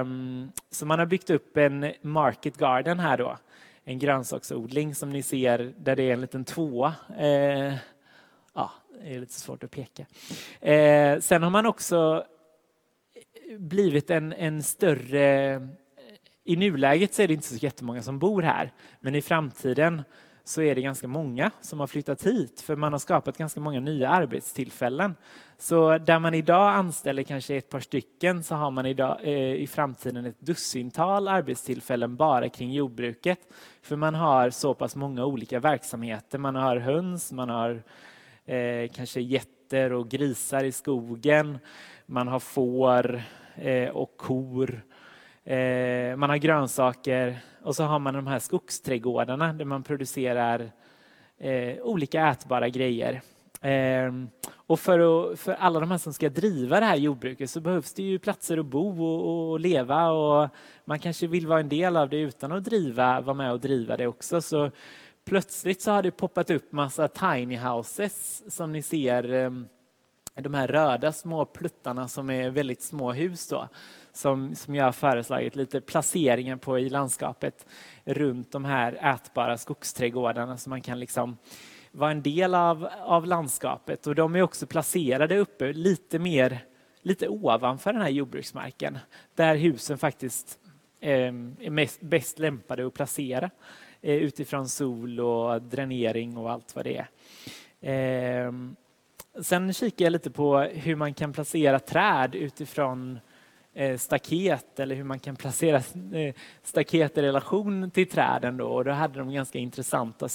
[0.00, 3.36] Um, så man har byggt upp en market garden här då,
[3.84, 6.94] en grönsaksodling som ni ser där det är en liten tvåa.
[7.20, 7.74] Uh,
[8.54, 8.70] ja,
[9.02, 10.02] det är lite svårt att peka.
[10.02, 12.24] Uh, sen har man också
[13.58, 15.54] blivit en, en större...
[15.54, 15.62] Eh,
[16.44, 20.02] I nuläget så är det inte så jättemånga som bor här, men i framtiden
[20.44, 23.80] så är det ganska många som har flyttat hit för man har skapat ganska många
[23.80, 25.14] nya arbetstillfällen.
[25.58, 29.66] Så där man idag anställer kanske ett par stycken så har man idag, eh, i
[29.66, 33.38] framtiden ett dussintal arbetstillfällen bara kring jordbruket.
[33.82, 36.38] För man har så pass många olika verksamheter.
[36.38, 37.82] Man har höns, man har
[38.44, 41.58] eh, kanske getter och grisar i skogen.
[42.06, 43.22] Man har får
[43.54, 44.82] eh, och kor.
[45.44, 50.70] Eh, man har grönsaker och så har man de här skogsträdgårdarna där man producerar
[51.38, 53.22] eh, olika ätbara grejer.
[53.60, 57.60] Ehm, och för, att, för, alla de här som ska driva det här jordbruket så
[57.60, 60.48] behövs det ju platser att bo och, och, leva och
[60.84, 63.96] man kanske vill vara en del av det utan att driva, vara med och driva
[63.96, 64.40] det också.
[64.40, 64.70] Så
[65.24, 69.68] plötsligt så har det poppat upp massa tiny houses som ni ser ehm,
[70.34, 73.68] de här röda små pluttarna som är väldigt små hus då,
[74.12, 77.66] som, som jag har föreslagit lite placeringar på i landskapet
[78.04, 81.36] runt de här ätbara skogsträdgårdarna så man kan liksom
[81.92, 86.64] vara en del av, av landskapet och de är också placerade uppe lite mer
[87.02, 88.98] lite ovanför den här jordbruksmarken
[89.34, 90.58] där husen faktiskt
[91.00, 91.26] eh,
[91.60, 93.50] är mest, bäst lämpade att placera
[94.00, 97.08] eh, utifrån sol och dränering och allt vad det är.
[97.80, 98.76] Ehm,
[99.42, 103.18] Sen kikar jag lite på hur man kan placera träd utifrån
[103.72, 105.76] eh, staket eller hur man kan placera
[106.12, 108.56] eh, staket i relation till träden.
[108.56, 108.66] Då.
[108.66, 110.28] Och då hade de ganska intressanta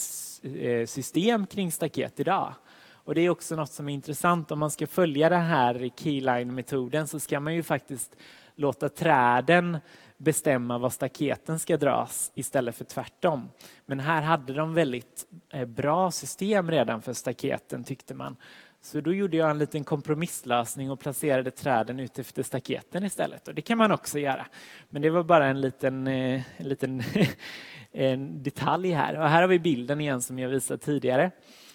[0.43, 2.53] eh, system kring staket idag.
[2.91, 7.07] Och det är också något som är intressant om man ska följa den här keyline-metoden
[7.07, 8.15] så ska man ju faktiskt
[8.55, 9.77] låta träden
[10.17, 13.49] bestämma var staketen ska dras istället för tvärtom.
[13.85, 15.25] Men här hade de väldigt
[15.67, 18.35] bra system redan för staketen tyckte man.
[18.81, 23.47] Så då gjorde jag en liten kompromisslösning och placerade träden ut efter staketen istället.
[23.47, 24.45] Och det kan man också göra.
[24.89, 27.03] Men det var bara en liten, eh, en liten
[27.91, 29.19] en detalj här.
[29.19, 31.31] Och här har vi bilden igen som jag visade tidigare.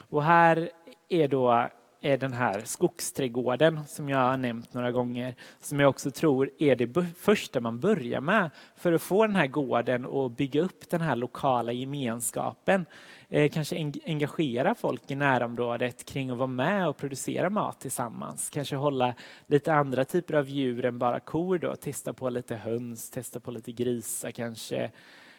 [0.09, 0.71] Och här
[1.09, 1.69] är då
[2.05, 6.77] är den här skogsträdgården som jag har nämnt några gånger, som jag också tror är
[6.77, 11.01] det första man börjar med för att få den här gården och bygga upp den
[11.01, 12.87] här lokala gemenskapen.
[13.29, 18.51] Eh, kanske engagera folk i närområdet kring att vara med och producera mat tillsammans.
[18.51, 19.14] Kanske hålla
[19.47, 23.51] lite andra typer av djur än bara kor då, testa på lite höns, testa på
[23.51, 24.90] lite grisar kanske.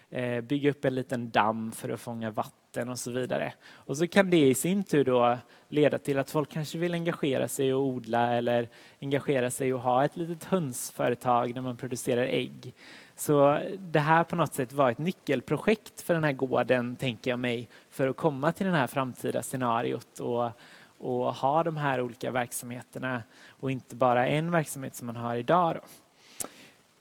[0.09, 3.53] Eh, bygga upp en liten damm för att fånga vatten och så vidare.
[3.71, 5.37] Och så kan det i sin tur då
[5.69, 8.69] leda till att folk kanske vill engagera sig och odla eller
[9.01, 12.73] engagera sig och ha ett litet hönsföretag där man producerar ägg.
[13.15, 17.39] Så det här på något sätt var ett nyckelprojekt för den här gården, tänker jag
[17.39, 20.49] mig, för att komma till det här framtida scenariot och,
[20.97, 25.79] och ha de här olika verksamheterna och inte bara en verksamhet som man har idag.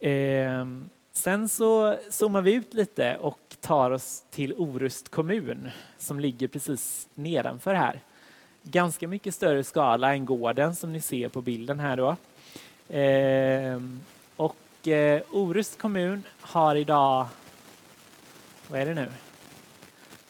[0.00, 0.64] Eh,
[1.16, 7.09] sen så zoomar vi ut lite och tar oss till Orust kommun som ligger precis
[7.14, 8.00] nedanför här.
[8.62, 12.16] Ganska mycket större skala än gården som ni ser på bilden här då.
[12.96, 13.81] Eh,
[14.37, 17.27] och eh, Orust kommun har idag,
[18.68, 19.09] vad är det nu?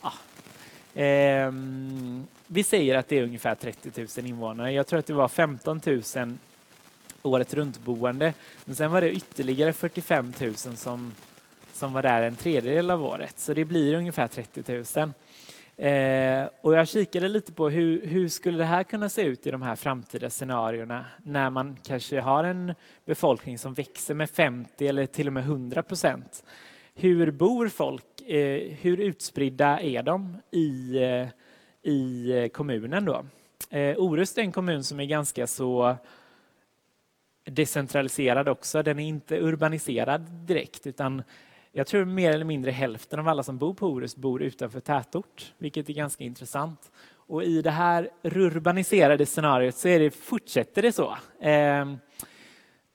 [0.00, 1.00] Ah.
[1.00, 1.52] Eh,
[2.46, 4.72] vi säger att det är ungefär 30 000 invånare.
[4.72, 6.38] Jag tror att det var 15 000
[7.24, 8.34] året runt-boende.
[8.64, 11.12] Men sen var det ytterligare 45 000 som,
[11.72, 13.38] som var där en tredjedel av året.
[13.38, 15.12] Så det blir ungefär 30 000.
[15.76, 19.50] Eh, och jag kikade lite på hur, hur skulle det här kunna se ut i
[19.50, 25.06] de här framtida scenarierna när man kanske har en befolkning som växer med 50 eller
[25.06, 26.44] till och med 100 procent.
[26.94, 28.20] Hur bor folk?
[28.26, 31.28] Eh, hur utspridda är de i, eh,
[31.92, 33.24] i kommunen då?
[33.70, 35.96] Eh, Orust är en kommun som är ganska så
[37.44, 38.82] decentraliserad också.
[38.82, 41.22] Den är inte urbaniserad direkt utan
[41.72, 45.52] jag tror mer eller mindre hälften av alla som bor på Orust bor utanför tätort,
[45.58, 46.92] vilket är ganska intressant.
[47.26, 51.16] Och i det här urbaniserade scenariot så är det, fortsätter det så.
[51.40, 51.98] Ehm,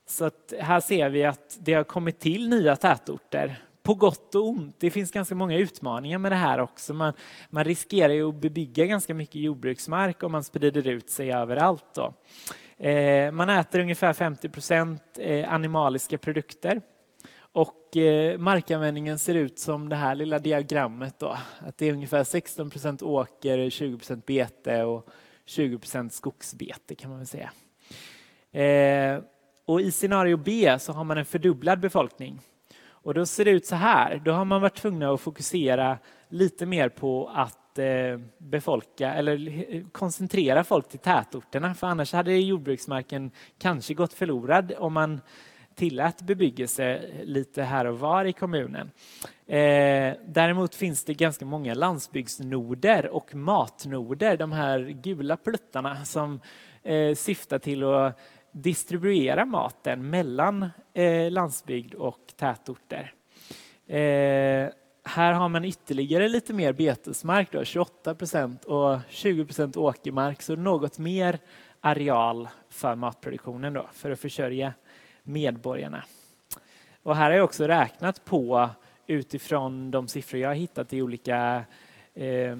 [0.07, 4.47] så att här ser vi att det har kommit till nya tätorter på gott och
[4.49, 4.75] ont.
[4.79, 6.93] Det finns ganska många utmaningar med det här också.
[6.93, 7.13] Man,
[7.49, 11.85] man riskerar ju att bebygga ganska mycket jordbruksmark om man sprider ut sig överallt.
[11.93, 12.13] Då.
[12.79, 16.81] Eh, man äter ungefär 50 procent eh, animaliska produkter.
[17.51, 21.19] Och eh, markanvändningen ser ut som det här lilla diagrammet.
[21.19, 21.37] Då.
[21.59, 25.09] Att det är ungefär 16 procent åker, 20 procent bete och
[25.45, 27.51] 20 procent skogsbete kan man väl säga.
[29.65, 32.41] och I scenario B så har man en fördubblad befolkning.
[32.87, 34.21] Och då ser det ut så här.
[34.25, 35.97] Då har man varit tvungna att fokusera
[36.29, 43.31] lite mer på att Eh, befolka eller koncentrera folk till tätorterna för annars hade jordbruksmarken
[43.57, 45.21] kanske gått förlorad om man
[45.75, 48.91] tillät bebyggelse lite här och var i kommunen.
[49.47, 56.41] Eh, däremot finns det ganska många landsbygdsnoder och matnoder, de här gula pluttarna som
[56.83, 58.19] eh, syftar till att
[58.51, 63.13] distribuera maten mellan eh, landsbygd och tätorter.
[63.87, 64.69] Eh,
[65.03, 70.55] här har man ytterligare lite mer betesmark, då, 28 procent och 20 procent åkermark, så
[70.55, 71.39] något mer
[71.81, 74.73] areal för matproduktionen då, för att försörja
[75.23, 76.03] medborgarna.
[77.03, 78.69] Och här har jag också räknat på
[79.07, 81.63] utifrån de siffror jag har hittat i olika
[82.13, 82.51] eh,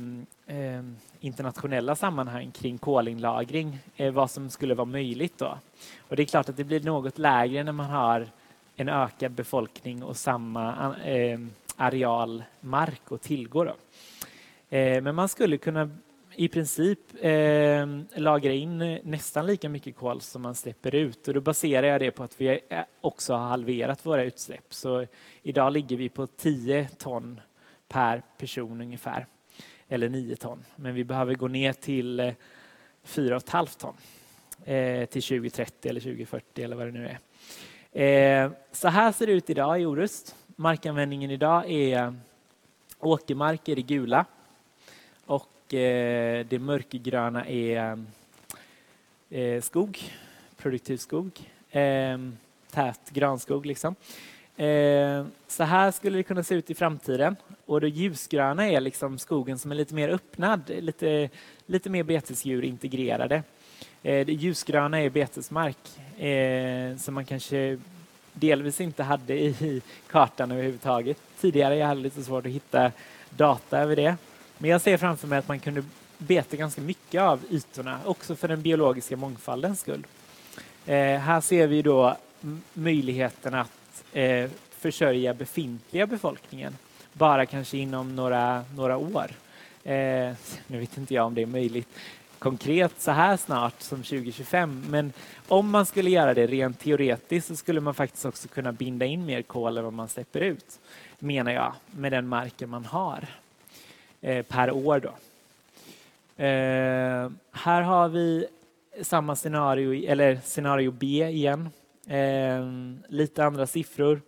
[0.48, 0.84] eh,
[1.20, 5.38] internationella sammanhang kring kolinlagring, eh, vad som skulle vara möjligt.
[5.38, 5.58] Då.
[6.08, 8.28] Och det är klart att det blir något lägre när man har
[8.76, 11.40] en ökad befolkning och samma eh,
[11.80, 13.64] areal mark att tillgå.
[13.64, 13.76] Då.
[14.78, 15.90] Eh, men man skulle kunna
[16.36, 21.28] i princip eh, lagra in nästan lika mycket kol som man släpper ut.
[21.28, 22.60] Och då baserar jag det på att vi
[23.02, 24.74] också har halverat våra utsläpp.
[24.74, 25.06] Så
[25.44, 27.42] idag ligger vi på 10 ton
[27.88, 29.26] per person ungefär.
[29.88, 30.66] Eller 9 ton.
[30.76, 32.34] Men vi behöver gå ner till eh,
[33.06, 33.94] 4,5 ton
[34.66, 37.20] eh, till 2030 eller 2040 eller vad det nu är.
[38.46, 40.36] Eh, så här ser det ut idag i Orust.
[40.62, 42.14] Markanvändningen idag är eh,
[43.00, 44.26] åkermark är det gula
[45.26, 48.06] och eh, det mörkgröna är
[49.30, 50.00] eh, skog,
[50.58, 51.32] produktiv skog,
[52.72, 53.96] tät granskog liksom.
[55.48, 57.36] Så här skulle det kunna se ut i framtiden.
[57.66, 61.30] Och det ljusgröna är liksom skogen som är lite mer öppnad, lite,
[61.66, 63.44] lite mer betesdjur integrerade.
[64.02, 65.78] Det ljusgröna är betesmark
[66.98, 67.80] som man kanske
[68.40, 71.76] delvis inte hade i kartan överhuvudtaget tidigare.
[71.76, 72.92] Jag hade lite svårt att hitta
[73.30, 74.16] data över det.
[74.58, 75.84] Men jag ser framför mig att man kunde
[76.18, 80.06] beta ganska mycket av ytorna, också för den biologiska mångfaldens skull.
[80.86, 82.18] Eh, här ser vi då
[82.74, 86.78] möjligheten att eh, försörja befintliga befolkningen,
[87.14, 89.32] bara kanske inom några, några år.
[89.84, 90.34] Eh,
[90.68, 91.88] nu vet inte jag om det är möjligt
[92.40, 94.86] konkret så här snart som 2025.
[94.90, 95.14] Men
[95.48, 99.26] om man skulle göra det rent teoretiskt så skulle man faktiskt också kunna binda in
[99.26, 100.80] mer kol än vad man släpper ut,
[101.20, 103.28] menar jag, med den marken man har
[104.22, 105.00] eh, per år.
[105.00, 105.14] Då.
[106.44, 108.48] Eh, här har vi
[109.02, 111.70] samma scenario, eller scenario B igen.
[112.08, 112.66] Eh,
[113.08, 114.22] lite andra siffror.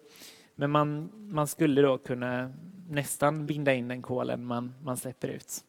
[0.55, 2.51] Men man, man skulle då kunna
[2.89, 5.63] nästan binda in den kolen man, man släpper ut.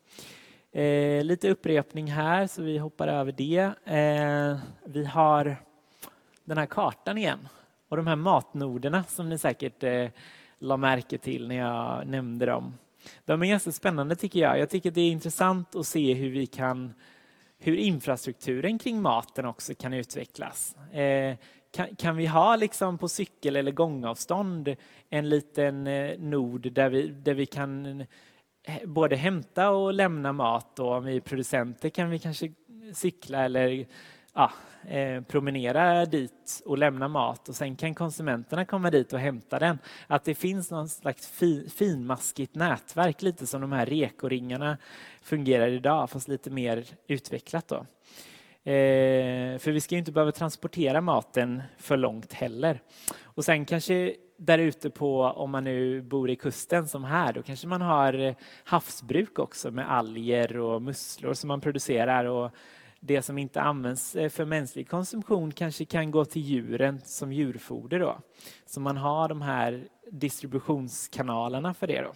[0.73, 3.73] Eh, lite upprepning här, så vi hoppar över det.
[3.85, 5.57] Eh, vi har
[6.45, 7.49] den här kartan igen
[7.89, 10.09] och de här matnoderna som ni säkert eh,
[10.59, 12.75] la märke till när jag nämnde dem.
[13.25, 14.59] De är ganska spännande tycker jag.
[14.59, 16.95] Jag tycker det är intressant att se hur vi kan
[17.59, 20.77] hur infrastrukturen kring maten också kan utvecklas.
[20.93, 21.37] Eh,
[21.71, 24.77] kan, kan, vi ha liksom på cykel eller gångavstånd
[25.11, 28.07] en liten eh, nod där vi, där vi kan eh,
[28.65, 32.53] Eh, både hämta och lämna mat och om vi är producenter kan vi kanske
[32.95, 33.87] cykla eller
[34.35, 34.53] ja,
[34.89, 39.79] eh, promenera dit och lämna mat och sen kan konsumenterna komma dit och hämta den.
[40.07, 44.79] Att det finns någon slags fi, finmaskigt nätverk, lite som de här rekoringarna
[45.23, 47.69] fungerar idag, fast lite mer utvecklat.
[47.69, 47.77] Då.
[48.71, 52.81] Eh, för vi ska ju inte behöva transportera maten för långt heller.
[53.23, 54.15] Och sen kanske
[54.45, 58.35] där ute på, om man nu bor i kusten som här, då kanske man har
[58.65, 62.51] havsbruk också med alger och musslor som man producerar och
[63.01, 68.01] det som inte används eh, för mänsklig konsumtion kanske kan gå till djuren som djurfoder.
[68.01, 68.19] Då.
[68.67, 72.01] Så man har de här distributionskanalerna för det.
[72.01, 72.13] Då.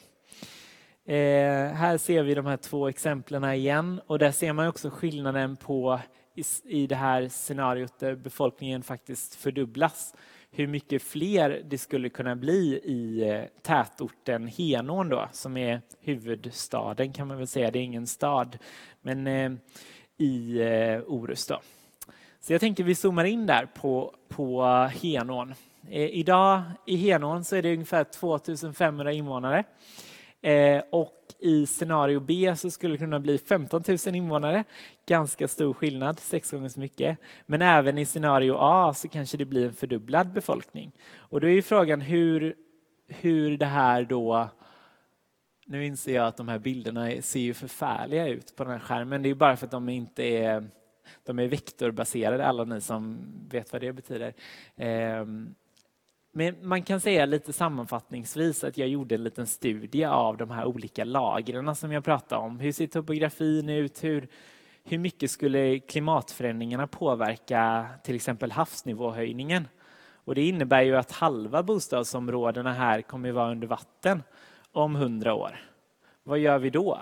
[1.12, 5.57] Eh, här ser vi de här två exemplen igen och där ser man också skillnaden
[5.57, 6.01] på
[6.35, 10.14] i, i det här scenariot där befolkningen faktiskt fördubblas
[10.57, 17.13] hur mycket fler det skulle kunna bli i eh, tätorten Henån då, som är huvudstaden
[17.13, 17.71] kan man väl säga.
[17.71, 18.59] Det är ingen stad,
[19.03, 19.53] men eh,
[20.19, 21.49] i eh, Orust.
[21.49, 21.61] Då.
[22.41, 24.65] Så jag tänker vi zoomar in där på, på
[25.03, 25.55] Henån.
[25.91, 29.65] Idag i Henån så är det ungefär 2500 invånare.
[30.91, 34.64] Och i scenario B så skulle det kunna bli 15 000 invånare.
[35.07, 37.18] Ganska stor skillnad, sex gånger så mycket.
[37.47, 40.93] Men även i scenario A så kanske det blir en fördubblad befolkning.
[41.16, 42.55] Och då är ju frågan hur,
[43.09, 44.49] hur det här då
[45.66, 49.22] nu inser jag att de här bilderna ser ju förfärliga ut på den här skärmen.
[49.22, 50.68] Det är bara för att de inte är,
[51.24, 53.18] de är vektorbaserade, alla ni som
[53.51, 54.34] vet vad det betyder.
[54.76, 55.55] Ehm,
[56.37, 60.64] men man kan säga lite sammanfattningsvis att jag gjorde en liten studie av de här
[60.64, 62.61] olika lagren som jag pratade om.
[62.61, 64.05] Hur ser topografin ut?
[64.05, 64.28] Hur,
[64.84, 69.68] hur mycket skulle klimatförändringarna påverka till exempel havsnivåhöjningen?
[70.24, 74.22] Och det innebär ju att halva bostadsområdena här kommer att vara under vatten
[74.72, 75.61] om hundra år.
[76.22, 76.99] Vad gör vi då?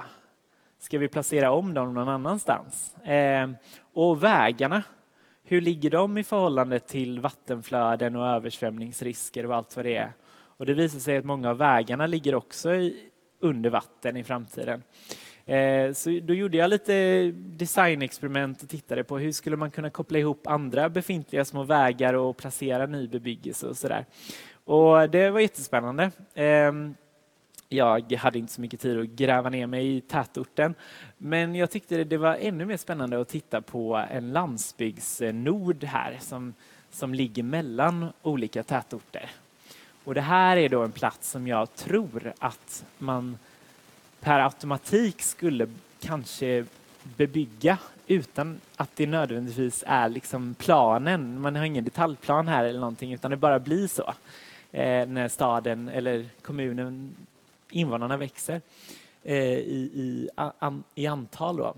[0.78, 2.96] Ska vi placera om dem någon annanstans?
[2.96, 3.50] Eh,
[3.94, 4.82] och vägarna,
[5.44, 10.12] hur ligger de i förhållande till vattenflöden och översvämningsrisker och allt vad det är?
[10.56, 14.82] Och det visar sig att många av vägarna ligger också i, under vatten i framtiden.
[15.46, 20.18] Eh, så då gjorde jag lite designexperiment och tittade på hur skulle man kunna koppla
[20.18, 24.06] ihop andra befintliga små vägar och placera ny bebyggelse och sådär.
[24.64, 26.10] Och det var jättespännande.
[26.34, 26.72] Eh,
[27.68, 30.74] jag hade inte så mycket tid att gräva ner mig i tätorten.
[31.18, 36.54] Men jag tyckte det var ännu mer spännande att titta på en landsbygdsnod här som,
[36.90, 39.30] som ligger mellan olika tätorter.
[40.04, 43.38] Och det här är då en plats som jag tror att man
[44.20, 45.68] per automatik skulle
[46.00, 46.64] kanske
[47.02, 51.40] bebygga utan att det nödvändigtvis är liksom planen.
[51.40, 54.14] Man har ingen detaljplan här eller någonting utan det bara blir så
[54.72, 57.14] eh, när staden eller kommunen
[57.74, 58.60] invånarna växer
[59.22, 61.56] eh, i, i, an, i antal.
[61.56, 61.74] Då.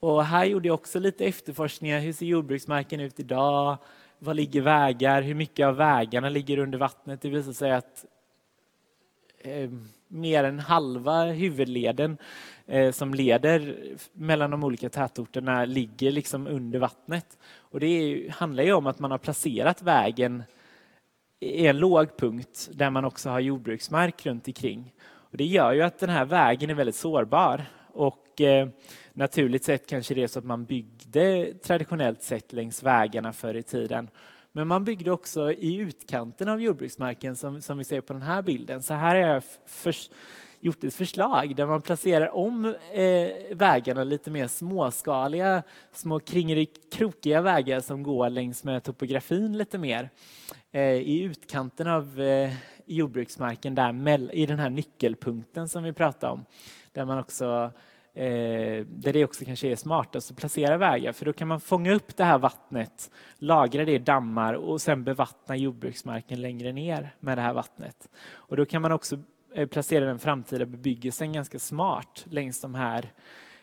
[0.00, 2.00] Och här gjorde jag också lite efterforskningar.
[2.00, 3.76] Hur ser jordbruksmarken ut idag?
[4.18, 5.22] Var ligger vägar?
[5.22, 7.20] Hur mycket av vägarna ligger under vattnet?
[7.20, 8.04] Det visar sig att
[9.38, 9.70] eh,
[10.08, 12.18] mer än halva huvudleden
[12.66, 13.76] eh, som leder
[14.12, 17.38] mellan de olika tätorterna ligger liksom under vattnet.
[17.56, 20.42] Och det är, handlar ju om att man har placerat vägen
[21.40, 24.92] i en låg punkt där man också har jordbruksmark runt omkring.
[25.32, 27.64] Och det gör ju att den här vägen är väldigt sårbar.
[27.92, 28.68] Och eh,
[29.12, 33.62] naturligt sett kanske det är så att man byggde traditionellt sett längs vägarna förr i
[33.62, 34.10] tiden.
[34.52, 38.42] Men man byggde också i utkanten av jordbruksmarken som, som vi ser på den här
[38.42, 38.82] bilden.
[38.82, 39.42] Så här är jag
[40.62, 46.20] gjort ett förslag där man placerar om eh, vägarna lite mer småskaliga, små
[46.92, 50.10] krokiga vägar som går längs med topografin lite mer
[50.70, 52.52] eh, i utkanten av eh,
[52.86, 56.44] jordbruksmarken där i den här nyckelpunkten som vi pratade om.
[56.92, 57.72] Där man också
[58.14, 61.92] Eh, där det också kanske är smartast att placera vägar för då kan man fånga
[61.92, 67.38] upp det här vattnet, lagra det i dammar och sen bevattna jordbruksmarken längre ner med
[67.38, 68.08] det här vattnet.
[68.30, 69.18] Och då kan man också
[69.54, 73.12] Eh, placera den framtida bebyggelsen ganska smart längs de här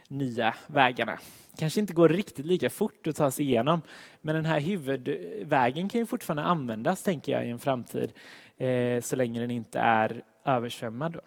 [0.07, 1.19] nya vägarna.
[1.57, 3.81] Kanske inte går riktigt lika fort att ta sig igenom
[4.21, 8.13] men den här huvudvägen kan ju fortfarande användas tänker jag i en framtid
[8.57, 11.19] eh, så länge den inte är översvämmad.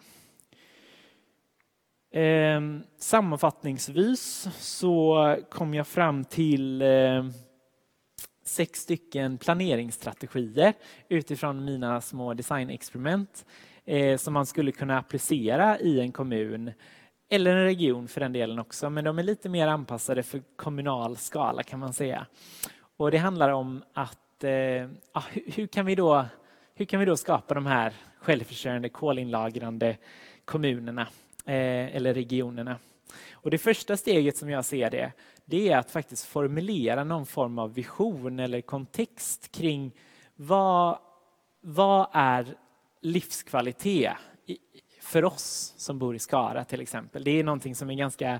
[2.11, 2.61] Eh,
[2.97, 7.25] sammanfattningsvis så kom jag fram till eh,
[8.43, 10.73] sex stycken planeringsstrategier
[11.09, 13.45] utifrån mina små designexperiment
[13.85, 16.71] eh, som man skulle kunna applicera i en kommun
[17.29, 21.17] eller en region för den delen också, men de är lite mer anpassade för kommunal
[21.17, 22.25] skala kan man säga.
[22.97, 24.87] Och det handlar om att eh,
[25.45, 26.25] hur, kan vi då,
[26.75, 29.97] hur kan vi då skapa de här självförsörjande kolinlagrande
[30.45, 31.01] kommunerna
[31.45, 32.77] eh, eller regionerna?
[33.31, 35.11] Och det första steget som jag ser det,
[35.45, 39.91] det är att faktiskt formulera någon form av vision eller kontext kring
[40.35, 40.97] vad,
[41.61, 42.55] vad är
[43.03, 44.13] livskvalitet
[45.01, 47.23] för oss som bor i Skara till exempel.
[47.23, 48.39] Det är någonting som är ganska,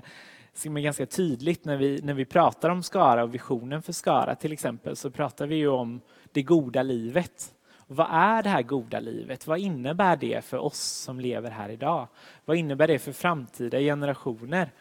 [0.52, 4.34] som är ganska tydligt när vi, när vi pratar om Skara och visionen för Skara
[4.34, 6.00] till exempel så pratar vi ju om
[6.32, 7.54] det goda livet.
[7.86, 9.46] vad är det här goda livet?
[9.46, 12.08] Vad innebär det för oss som lever här idag?
[12.44, 14.72] Vad innebär det för framtida generationer?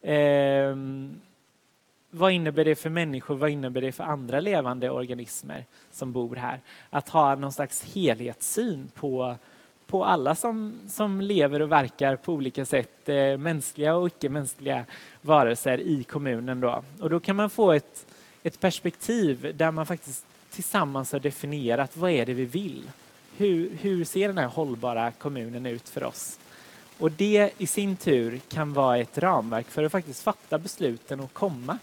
[0.00, 0.76] Eh,
[2.14, 3.34] vad innebär det för människor?
[3.34, 6.60] Vad innebär det för andra levande organismer som bor här?
[6.90, 9.36] Att ha någon slags helhetssyn på
[9.92, 14.84] på alla som, som lever och verkar på olika sätt, eh, mänskliga och icke-mänskliga
[15.20, 16.60] varelser i kommunen.
[16.60, 16.82] Då.
[17.00, 18.06] Och då kan man få ett,
[18.42, 22.90] ett perspektiv där man faktiskt tillsammans har definierat vad är det vi vill?
[23.36, 26.38] Hur, hur ser den här hållbara kommunen ut för oss?
[26.98, 31.32] Och det i sin tur kan vara ett ramverk för att faktiskt fatta besluten och
[31.32, 31.78] komma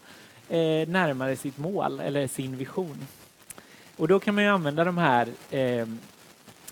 [0.50, 3.08] eh, närmare sitt mål eller sin vision.
[3.98, 5.88] Och då kan man ju använda de här ehm, eh,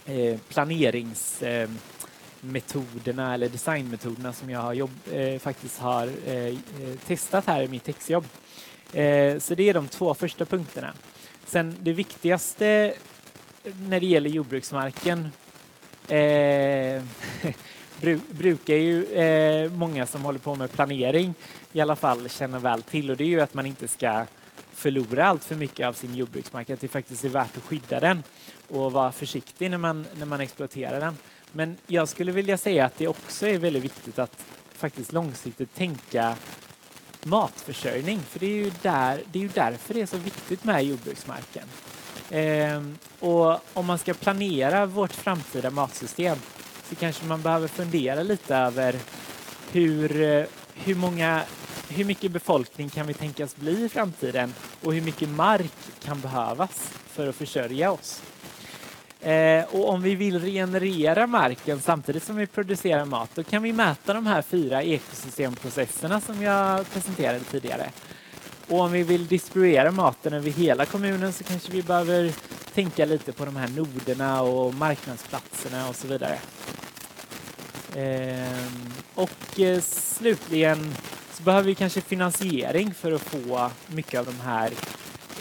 [0.10, 6.56] Eh, planeringsmetoderna ehm, eller designmetoderna som jag har jobb, eh, faktiskt har eh, eh
[7.08, 8.26] testat här i mitt exjobb.
[8.94, 10.94] Eh, så det är de två första punkterna.
[11.46, 12.94] Sen det viktigaste
[13.90, 15.32] när det gäller jordbruksmarken
[16.08, 17.04] eh,
[18.02, 21.34] bru brukar ju eh, många som håller på med planering
[21.74, 24.26] i alla fall känna väl till och det är ju att man inte ska
[24.74, 28.24] förlora allt för mycket av sin jordbruksmark, att det faktiskt är värt att skydda den
[28.68, 31.18] och vara försiktig när man, när man exploaterar den.
[31.52, 36.36] Men jag skulle vilja säga att det också är väldigt viktigt att faktiskt långsiktigt tänka
[37.24, 40.84] matförsörjning, för det är ju, där, det är ju därför det är så viktigt med
[40.84, 41.68] jordbruksmarken.
[42.30, 42.82] Eh,
[43.20, 46.38] och om man ska planera vårt framtida matsystem
[46.90, 48.96] så kanske man behöver fundera lite över
[49.72, 51.44] hur, eh, hur många
[51.90, 55.74] hur mycket befolkning kan vi tänkas bli i framtiden och hur mycket mark
[56.04, 58.22] kan behövas för att försörja oss?
[59.22, 63.74] Eh, och om vi vill regenerera marken samtidigt som vi producerar mat, då kan vi
[63.74, 67.90] mäta de här fyra ekosystemprocesserna som jag presenterade tidigare.
[68.70, 72.32] Och om vi vill distribuera maten över hela kommunen så kanske vi behöver
[72.74, 76.40] tänka lite på de här noderna och marknadsplatserna och så vidare.
[77.96, 80.96] Ehm, och eh, slutligen
[81.34, 84.72] så behöver vi kanske finansiering för att få mycket av de här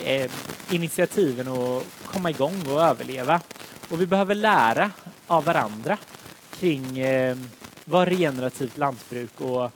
[0.04, 0.30] eh,
[0.70, 3.40] initiativen att komma igång och överleva.
[3.88, 4.90] Och vi behöver lära
[5.26, 5.98] av varandra
[6.58, 7.48] kring ehm,
[7.84, 9.72] vad regenerativt lantbruk och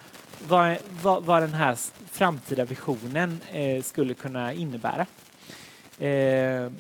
[0.49, 1.77] vad, vad, vad den här
[2.21, 5.07] framtida visionen eh, skulle kunna innebära.
[5.99, 6.73] Eh,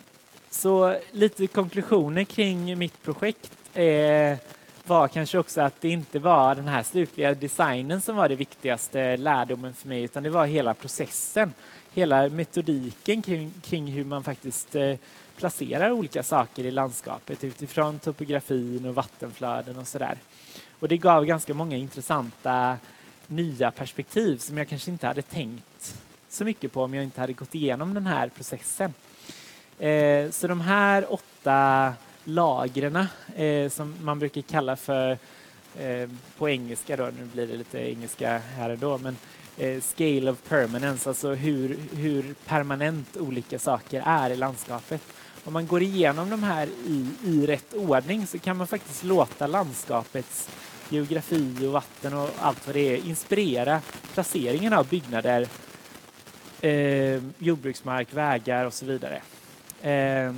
[0.50, 3.52] så lite konklusioner kring mitt projekt.
[3.74, 4.38] Eh,
[4.84, 9.16] var kanske också att det inte var den här slutliga designen som var det viktigaste
[9.16, 11.52] lärdomen för mig, utan det var hela processen,
[11.92, 14.96] hela metodiken kring, kring hur man faktiskt eh,
[15.36, 20.18] placerar olika saker i landskapet utifrån topografin och vattenflöden och sådär.
[20.80, 22.78] Och det gav ganska många intressanta
[23.30, 25.96] nya perspektiv som jag kanske inte hade tänkt
[26.28, 28.94] så mycket på om jag inte hade gått igenom den här processen.
[29.78, 33.06] Eh, så de här åtta lagren
[33.36, 35.18] eh, som man brukar kalla för
[35.78, 36.08] eh,
[36.38, 39.16] på engelska då, nu blir det lite engelska här och då, men
[39.58, 45.02] eh, scale of permanence, alltså hur, hur permanent olika saker är i landskapet.
[45.44, 49.46] Om man går igenom de här i, i rätt ordning så kan man faktiskt låta
[49.46, 50.48] landskapets
[50.90, 53.80] geografi och vatten och allt vad det är inspirera
[54.14, 55.46] placeringen av byggnader,
[56.60, 59.22] eh, jordbruksmark, vägar och så vidare.
[59.82, 60.34] Eh,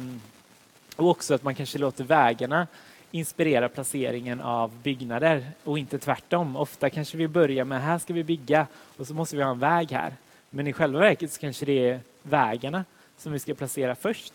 [0.96, 2.66] och också att man kanske låter vägarna
[3.10, 6.56] inspirera placeringen av byggnader och inte tvärtom.
[6.56, 9.58] Ofta kanske vi börjar med här ska vi bygga och så måste vi ha en
[9.58, 10.14] väg här.
[10.50, 12.84] Men i själva verket så kanske det är vägarna
[13.16, 14.32] som vi ska placera först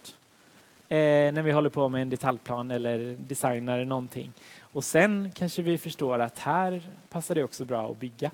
[0.89, 0.97] eh,
[1.33, 4.31] när vi håller på med en detaljplan eller designar någonting.
[4.77, 8.31] Och sen kanske vi förstår att här passar det också bra att bygga.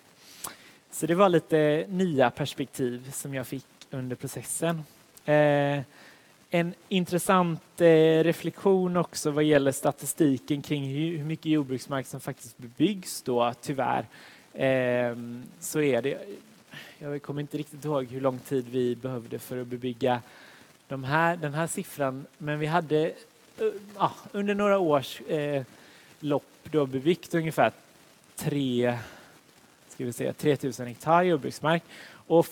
[0.92, 4.84] Så det var lite nya perspektiv som jag fick under processen.
[5.26, 5.82] Eh,
[6.50, 13.22] en intressant eh, reflektion också vad gäller statistiken kring hur, mycket jordbruksmark som faktiskt bebyggs
[13.22, 14.06] då tyvärr
[14.54, 16.18] ehm, så är det,
[17.00, 20.22] jag kommer inte riktigt ihåg hur lång tid vi behövde för att bebygga
[20.88, 23.68] de här, den här siffran, men vi hade eh,
[23.98, 25.64] ja, under några års eh,
[26.24, 27.72] lopp lopp då bebyggt ungefär
[28.36, 28.98] 3,
[29.88, 31.84] ska vi säga, 3000 hektar jordbruksmark.
[32.28, 32.48] Och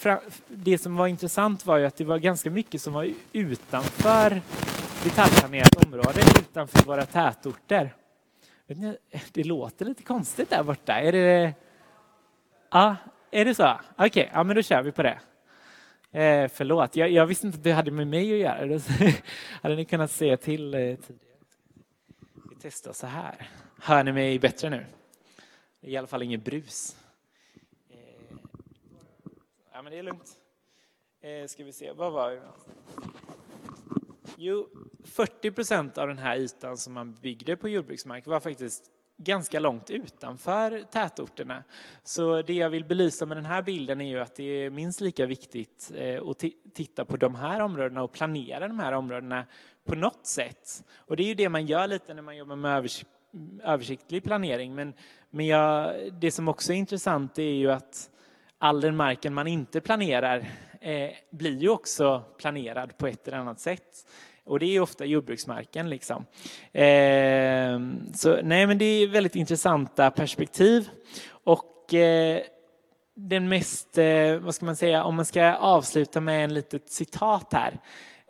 [0.47, 4.41] det som var intressant var ju att det var ganska mycket som var utanför
[5.03, 7.93] detaljplanerat område, utanför våra tätorter.
[9.31, 10.93] Det låter lite konstigt där borta.
[10.93, 11.53] Är det,
[12.71, 12.95] ja,
[13.31, 13.79] är det så?
[13.95, 15.19] Okej, okay, ja, men då kör vi på det.
[16.19, 18.79] Eh, förlåt, jag, jag, visste inte att det hade med mig att göra.
[19.61, 21.30] hade ni kunnat se till eh, tidigare?
[22.61, 23.49] Testa testar så här.
[23.79, 24.85] Hör ni mig bättre nu?
[25.79, 26.95] Det är i alla fall inget brus.
[27.89, 28.37] Eh,
[29.73, 30.37] ja, men det är lugnt.
[31.21, 32.41] Eh, ska vi se, vad var det?
[34.37, 34.69] Jo,
[35.03, 39.89] 40 procent av den här ytan som man byggde på jordbruksmark var faktiskt ganska långt
[39.89, 41.63] utanför tätorterna.
[42.03, 45.01] Så det jag vill belysa med den här bilden är ju att det är minst
[45.01, 46.43] lika viktigt eh, att
[46.73, 49.45] titta på de här områdena och planera de här områdena
[49.85, 50.83] på något sätt.
[50.95, 52.89] Och det är ju det man gör lite när man jobbar med
[53.63, 54.75] översiktlig planering.
[54.75, 54.93] Men,
[55.29, 58.09] men jag, det som också är intressant är ju att
[58.57, 60.37] all den marken man inte planerar
[60.81, 64.05] eh, blir ju också planerad på ett eller annat sätt.
[64.43, 65.89] Och det är ofta jordbruksmarken.
[65.89, 66.25] Liksom.
[66.71, 67.79] Eh,
[68.13, 70.89] så, nej, men det är väldigt intressanta perspektiv.
[71.43, 72.41] Och eh,
[73.15, 77.53] den mest, eh, vad ska man säga, om man ska avsluta med en litet citat
[77.53, 77.79] här,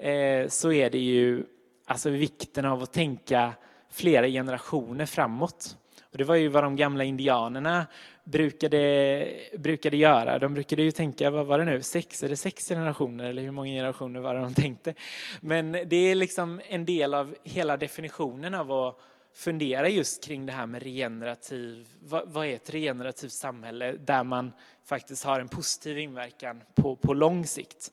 [0.02, 1.44] Eh, så är det ju
[1.86, 3.54] alltså vikten av att tänka
[3.92, 5.78] flera generationer framåt.
[6.12, 7.88] Och det var ju vad de gamla indianerna
[8.24, 9.28] brukade,
[9.58, 10.40] brukade göra.
[10.40, 13.52] De brukade ju tänka, vad var det nu, sex, är det sex generationer eller hur
[13.52, 14.94] många generationer var det de tänkte?
[15.42, 18.98] Men det är liksom en del av hela definitionen av att
[19.34, 24.52] fundera just kring det här med regenerativ, vad, vad är ett regenerativt samhälle där man
[24.86, 27.92] faktiskt har en positiv inverkan på, på lång sikt.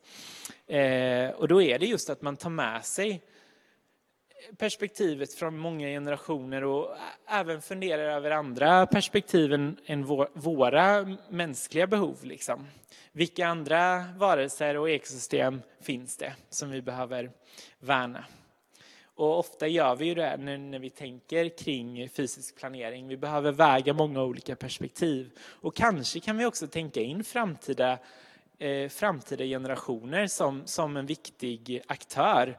[0.67, 3.23] Eh, och då är det just att man tar med sig
[4.57, 6.97] perspektivet från många generationer och
[7.29, 9.53] även funderar över andra perspektiv
[9.87, 12.17] än, våra mänskliga behov.
[12.23, 12.67] Liksom.
[13.13, 17.31] Vilka andra varelser och ekosystem finns det som vi behöver
[17.79, 18.25] värna?
[19.19, 23.09] Och ofta gör vi ju det när vi tänker kring fysisk planering.
[23.09, 25.31] Vi behöver väga många olika perspektiv.
[25.41, 27.99] Och kanske kan vi också tänka in framtida,
[28.59, 32.59] eh, framtida generationer som, som en viktig aktör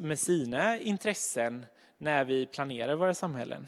[0.00, 1.66] med sina intressen
[1.98, 3.66] när vi planerar våra samhällen.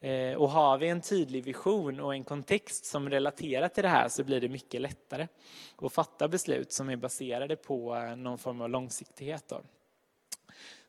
[0.00, 4.08] Eh, och har vi en tydlig vision och en kontext som relaterar till det här
[4.08, 5.28] så blir det mycket lättare
[5.76, 9.44] att fatta beslut som är baserade på eh, någon form av långsiktighet.
[9.48, 9.62] Då.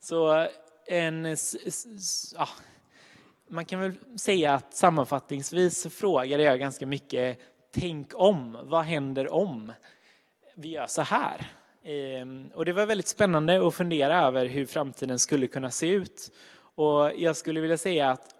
[0.01, 0.47] Så
[0.85, 1.37] en,
[2.35, 2.49] ja,
[3.47, 7.39] man kan väl säga att sammanfattningsvis så frågade jag ganska mycket
[7.73, 9.73] Tänk om, vad händer om
[10.55, 11.51] vi gör så här?
[11.83, 16.31] Ehm, och det var väldigt spännande att fundera över hur framtiden skulle kunna se ut.
[16.75, 18.35] Och jag skulle vilja säga att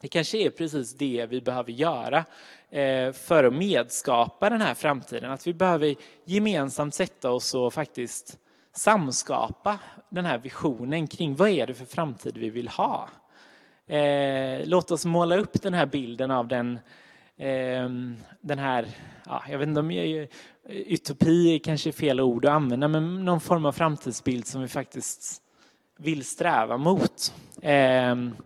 [0.00, 2.24] det kanske är precis det vi behöver göra
[2.70, 5.30] eh, för att medskapa den här framtiden.
[5.30, 5.94] Att vi behöver
[6.24, 8.38] gemensamt sätta oss och faktiskt
[8.76, 13.08] samskapa den här visionen kring vad är det för framtid vi vill ha.
[13.86, 16.78] Eh, låt oss måla upp den här bilden av den,
[17.36, 18.86] ehm, den här,
[19.26, 20.28] ja, jag vet inte om jag,
[20.68, 25.42] utopi är kanske fel ord att använda, men någon form av framtidsbild som vi faktiskt
[25.98, 27.34] vill sträva mot.
[27.62, 28.36] Ehm,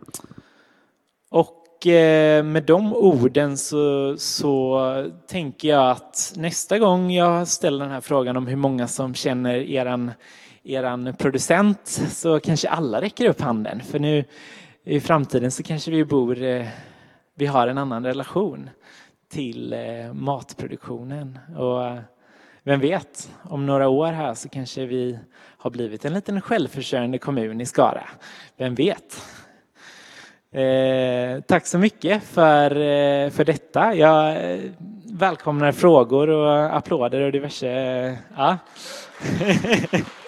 [1.29, 7.93] och Eh, med de orden så, så tänker jag att nästa gång jag ställer den
[7.93, 10.11] här frågan om hur många som känner eran,
[10.63, 13.81] eran producent så kanske alla räcker upp handen.
[13.81, 14.25] För nu
[14.83, 16.65] i framtiden så kanske vi bor, eh,
[17.35, 18.69] vi har en annan relation
[19.31, 21.39] till eh, matproduktionen.
[21.57, 21.97] Och
[22.63, 25.19] vem vet, om några år här så kanske vi
[25.57, 28.09] har blivit en liten självförsörjande kommun i Skara.
[28.57, 29.21] Vem vet?
[30.53, 33.95] Eh, tack så mycket för, eh, för detta.
[33.95, 34.59] Jag eh,
[35.13, 37.69] välkomnar frågor och applåder och diverse.
[37.69, 38.57] Eh, ja.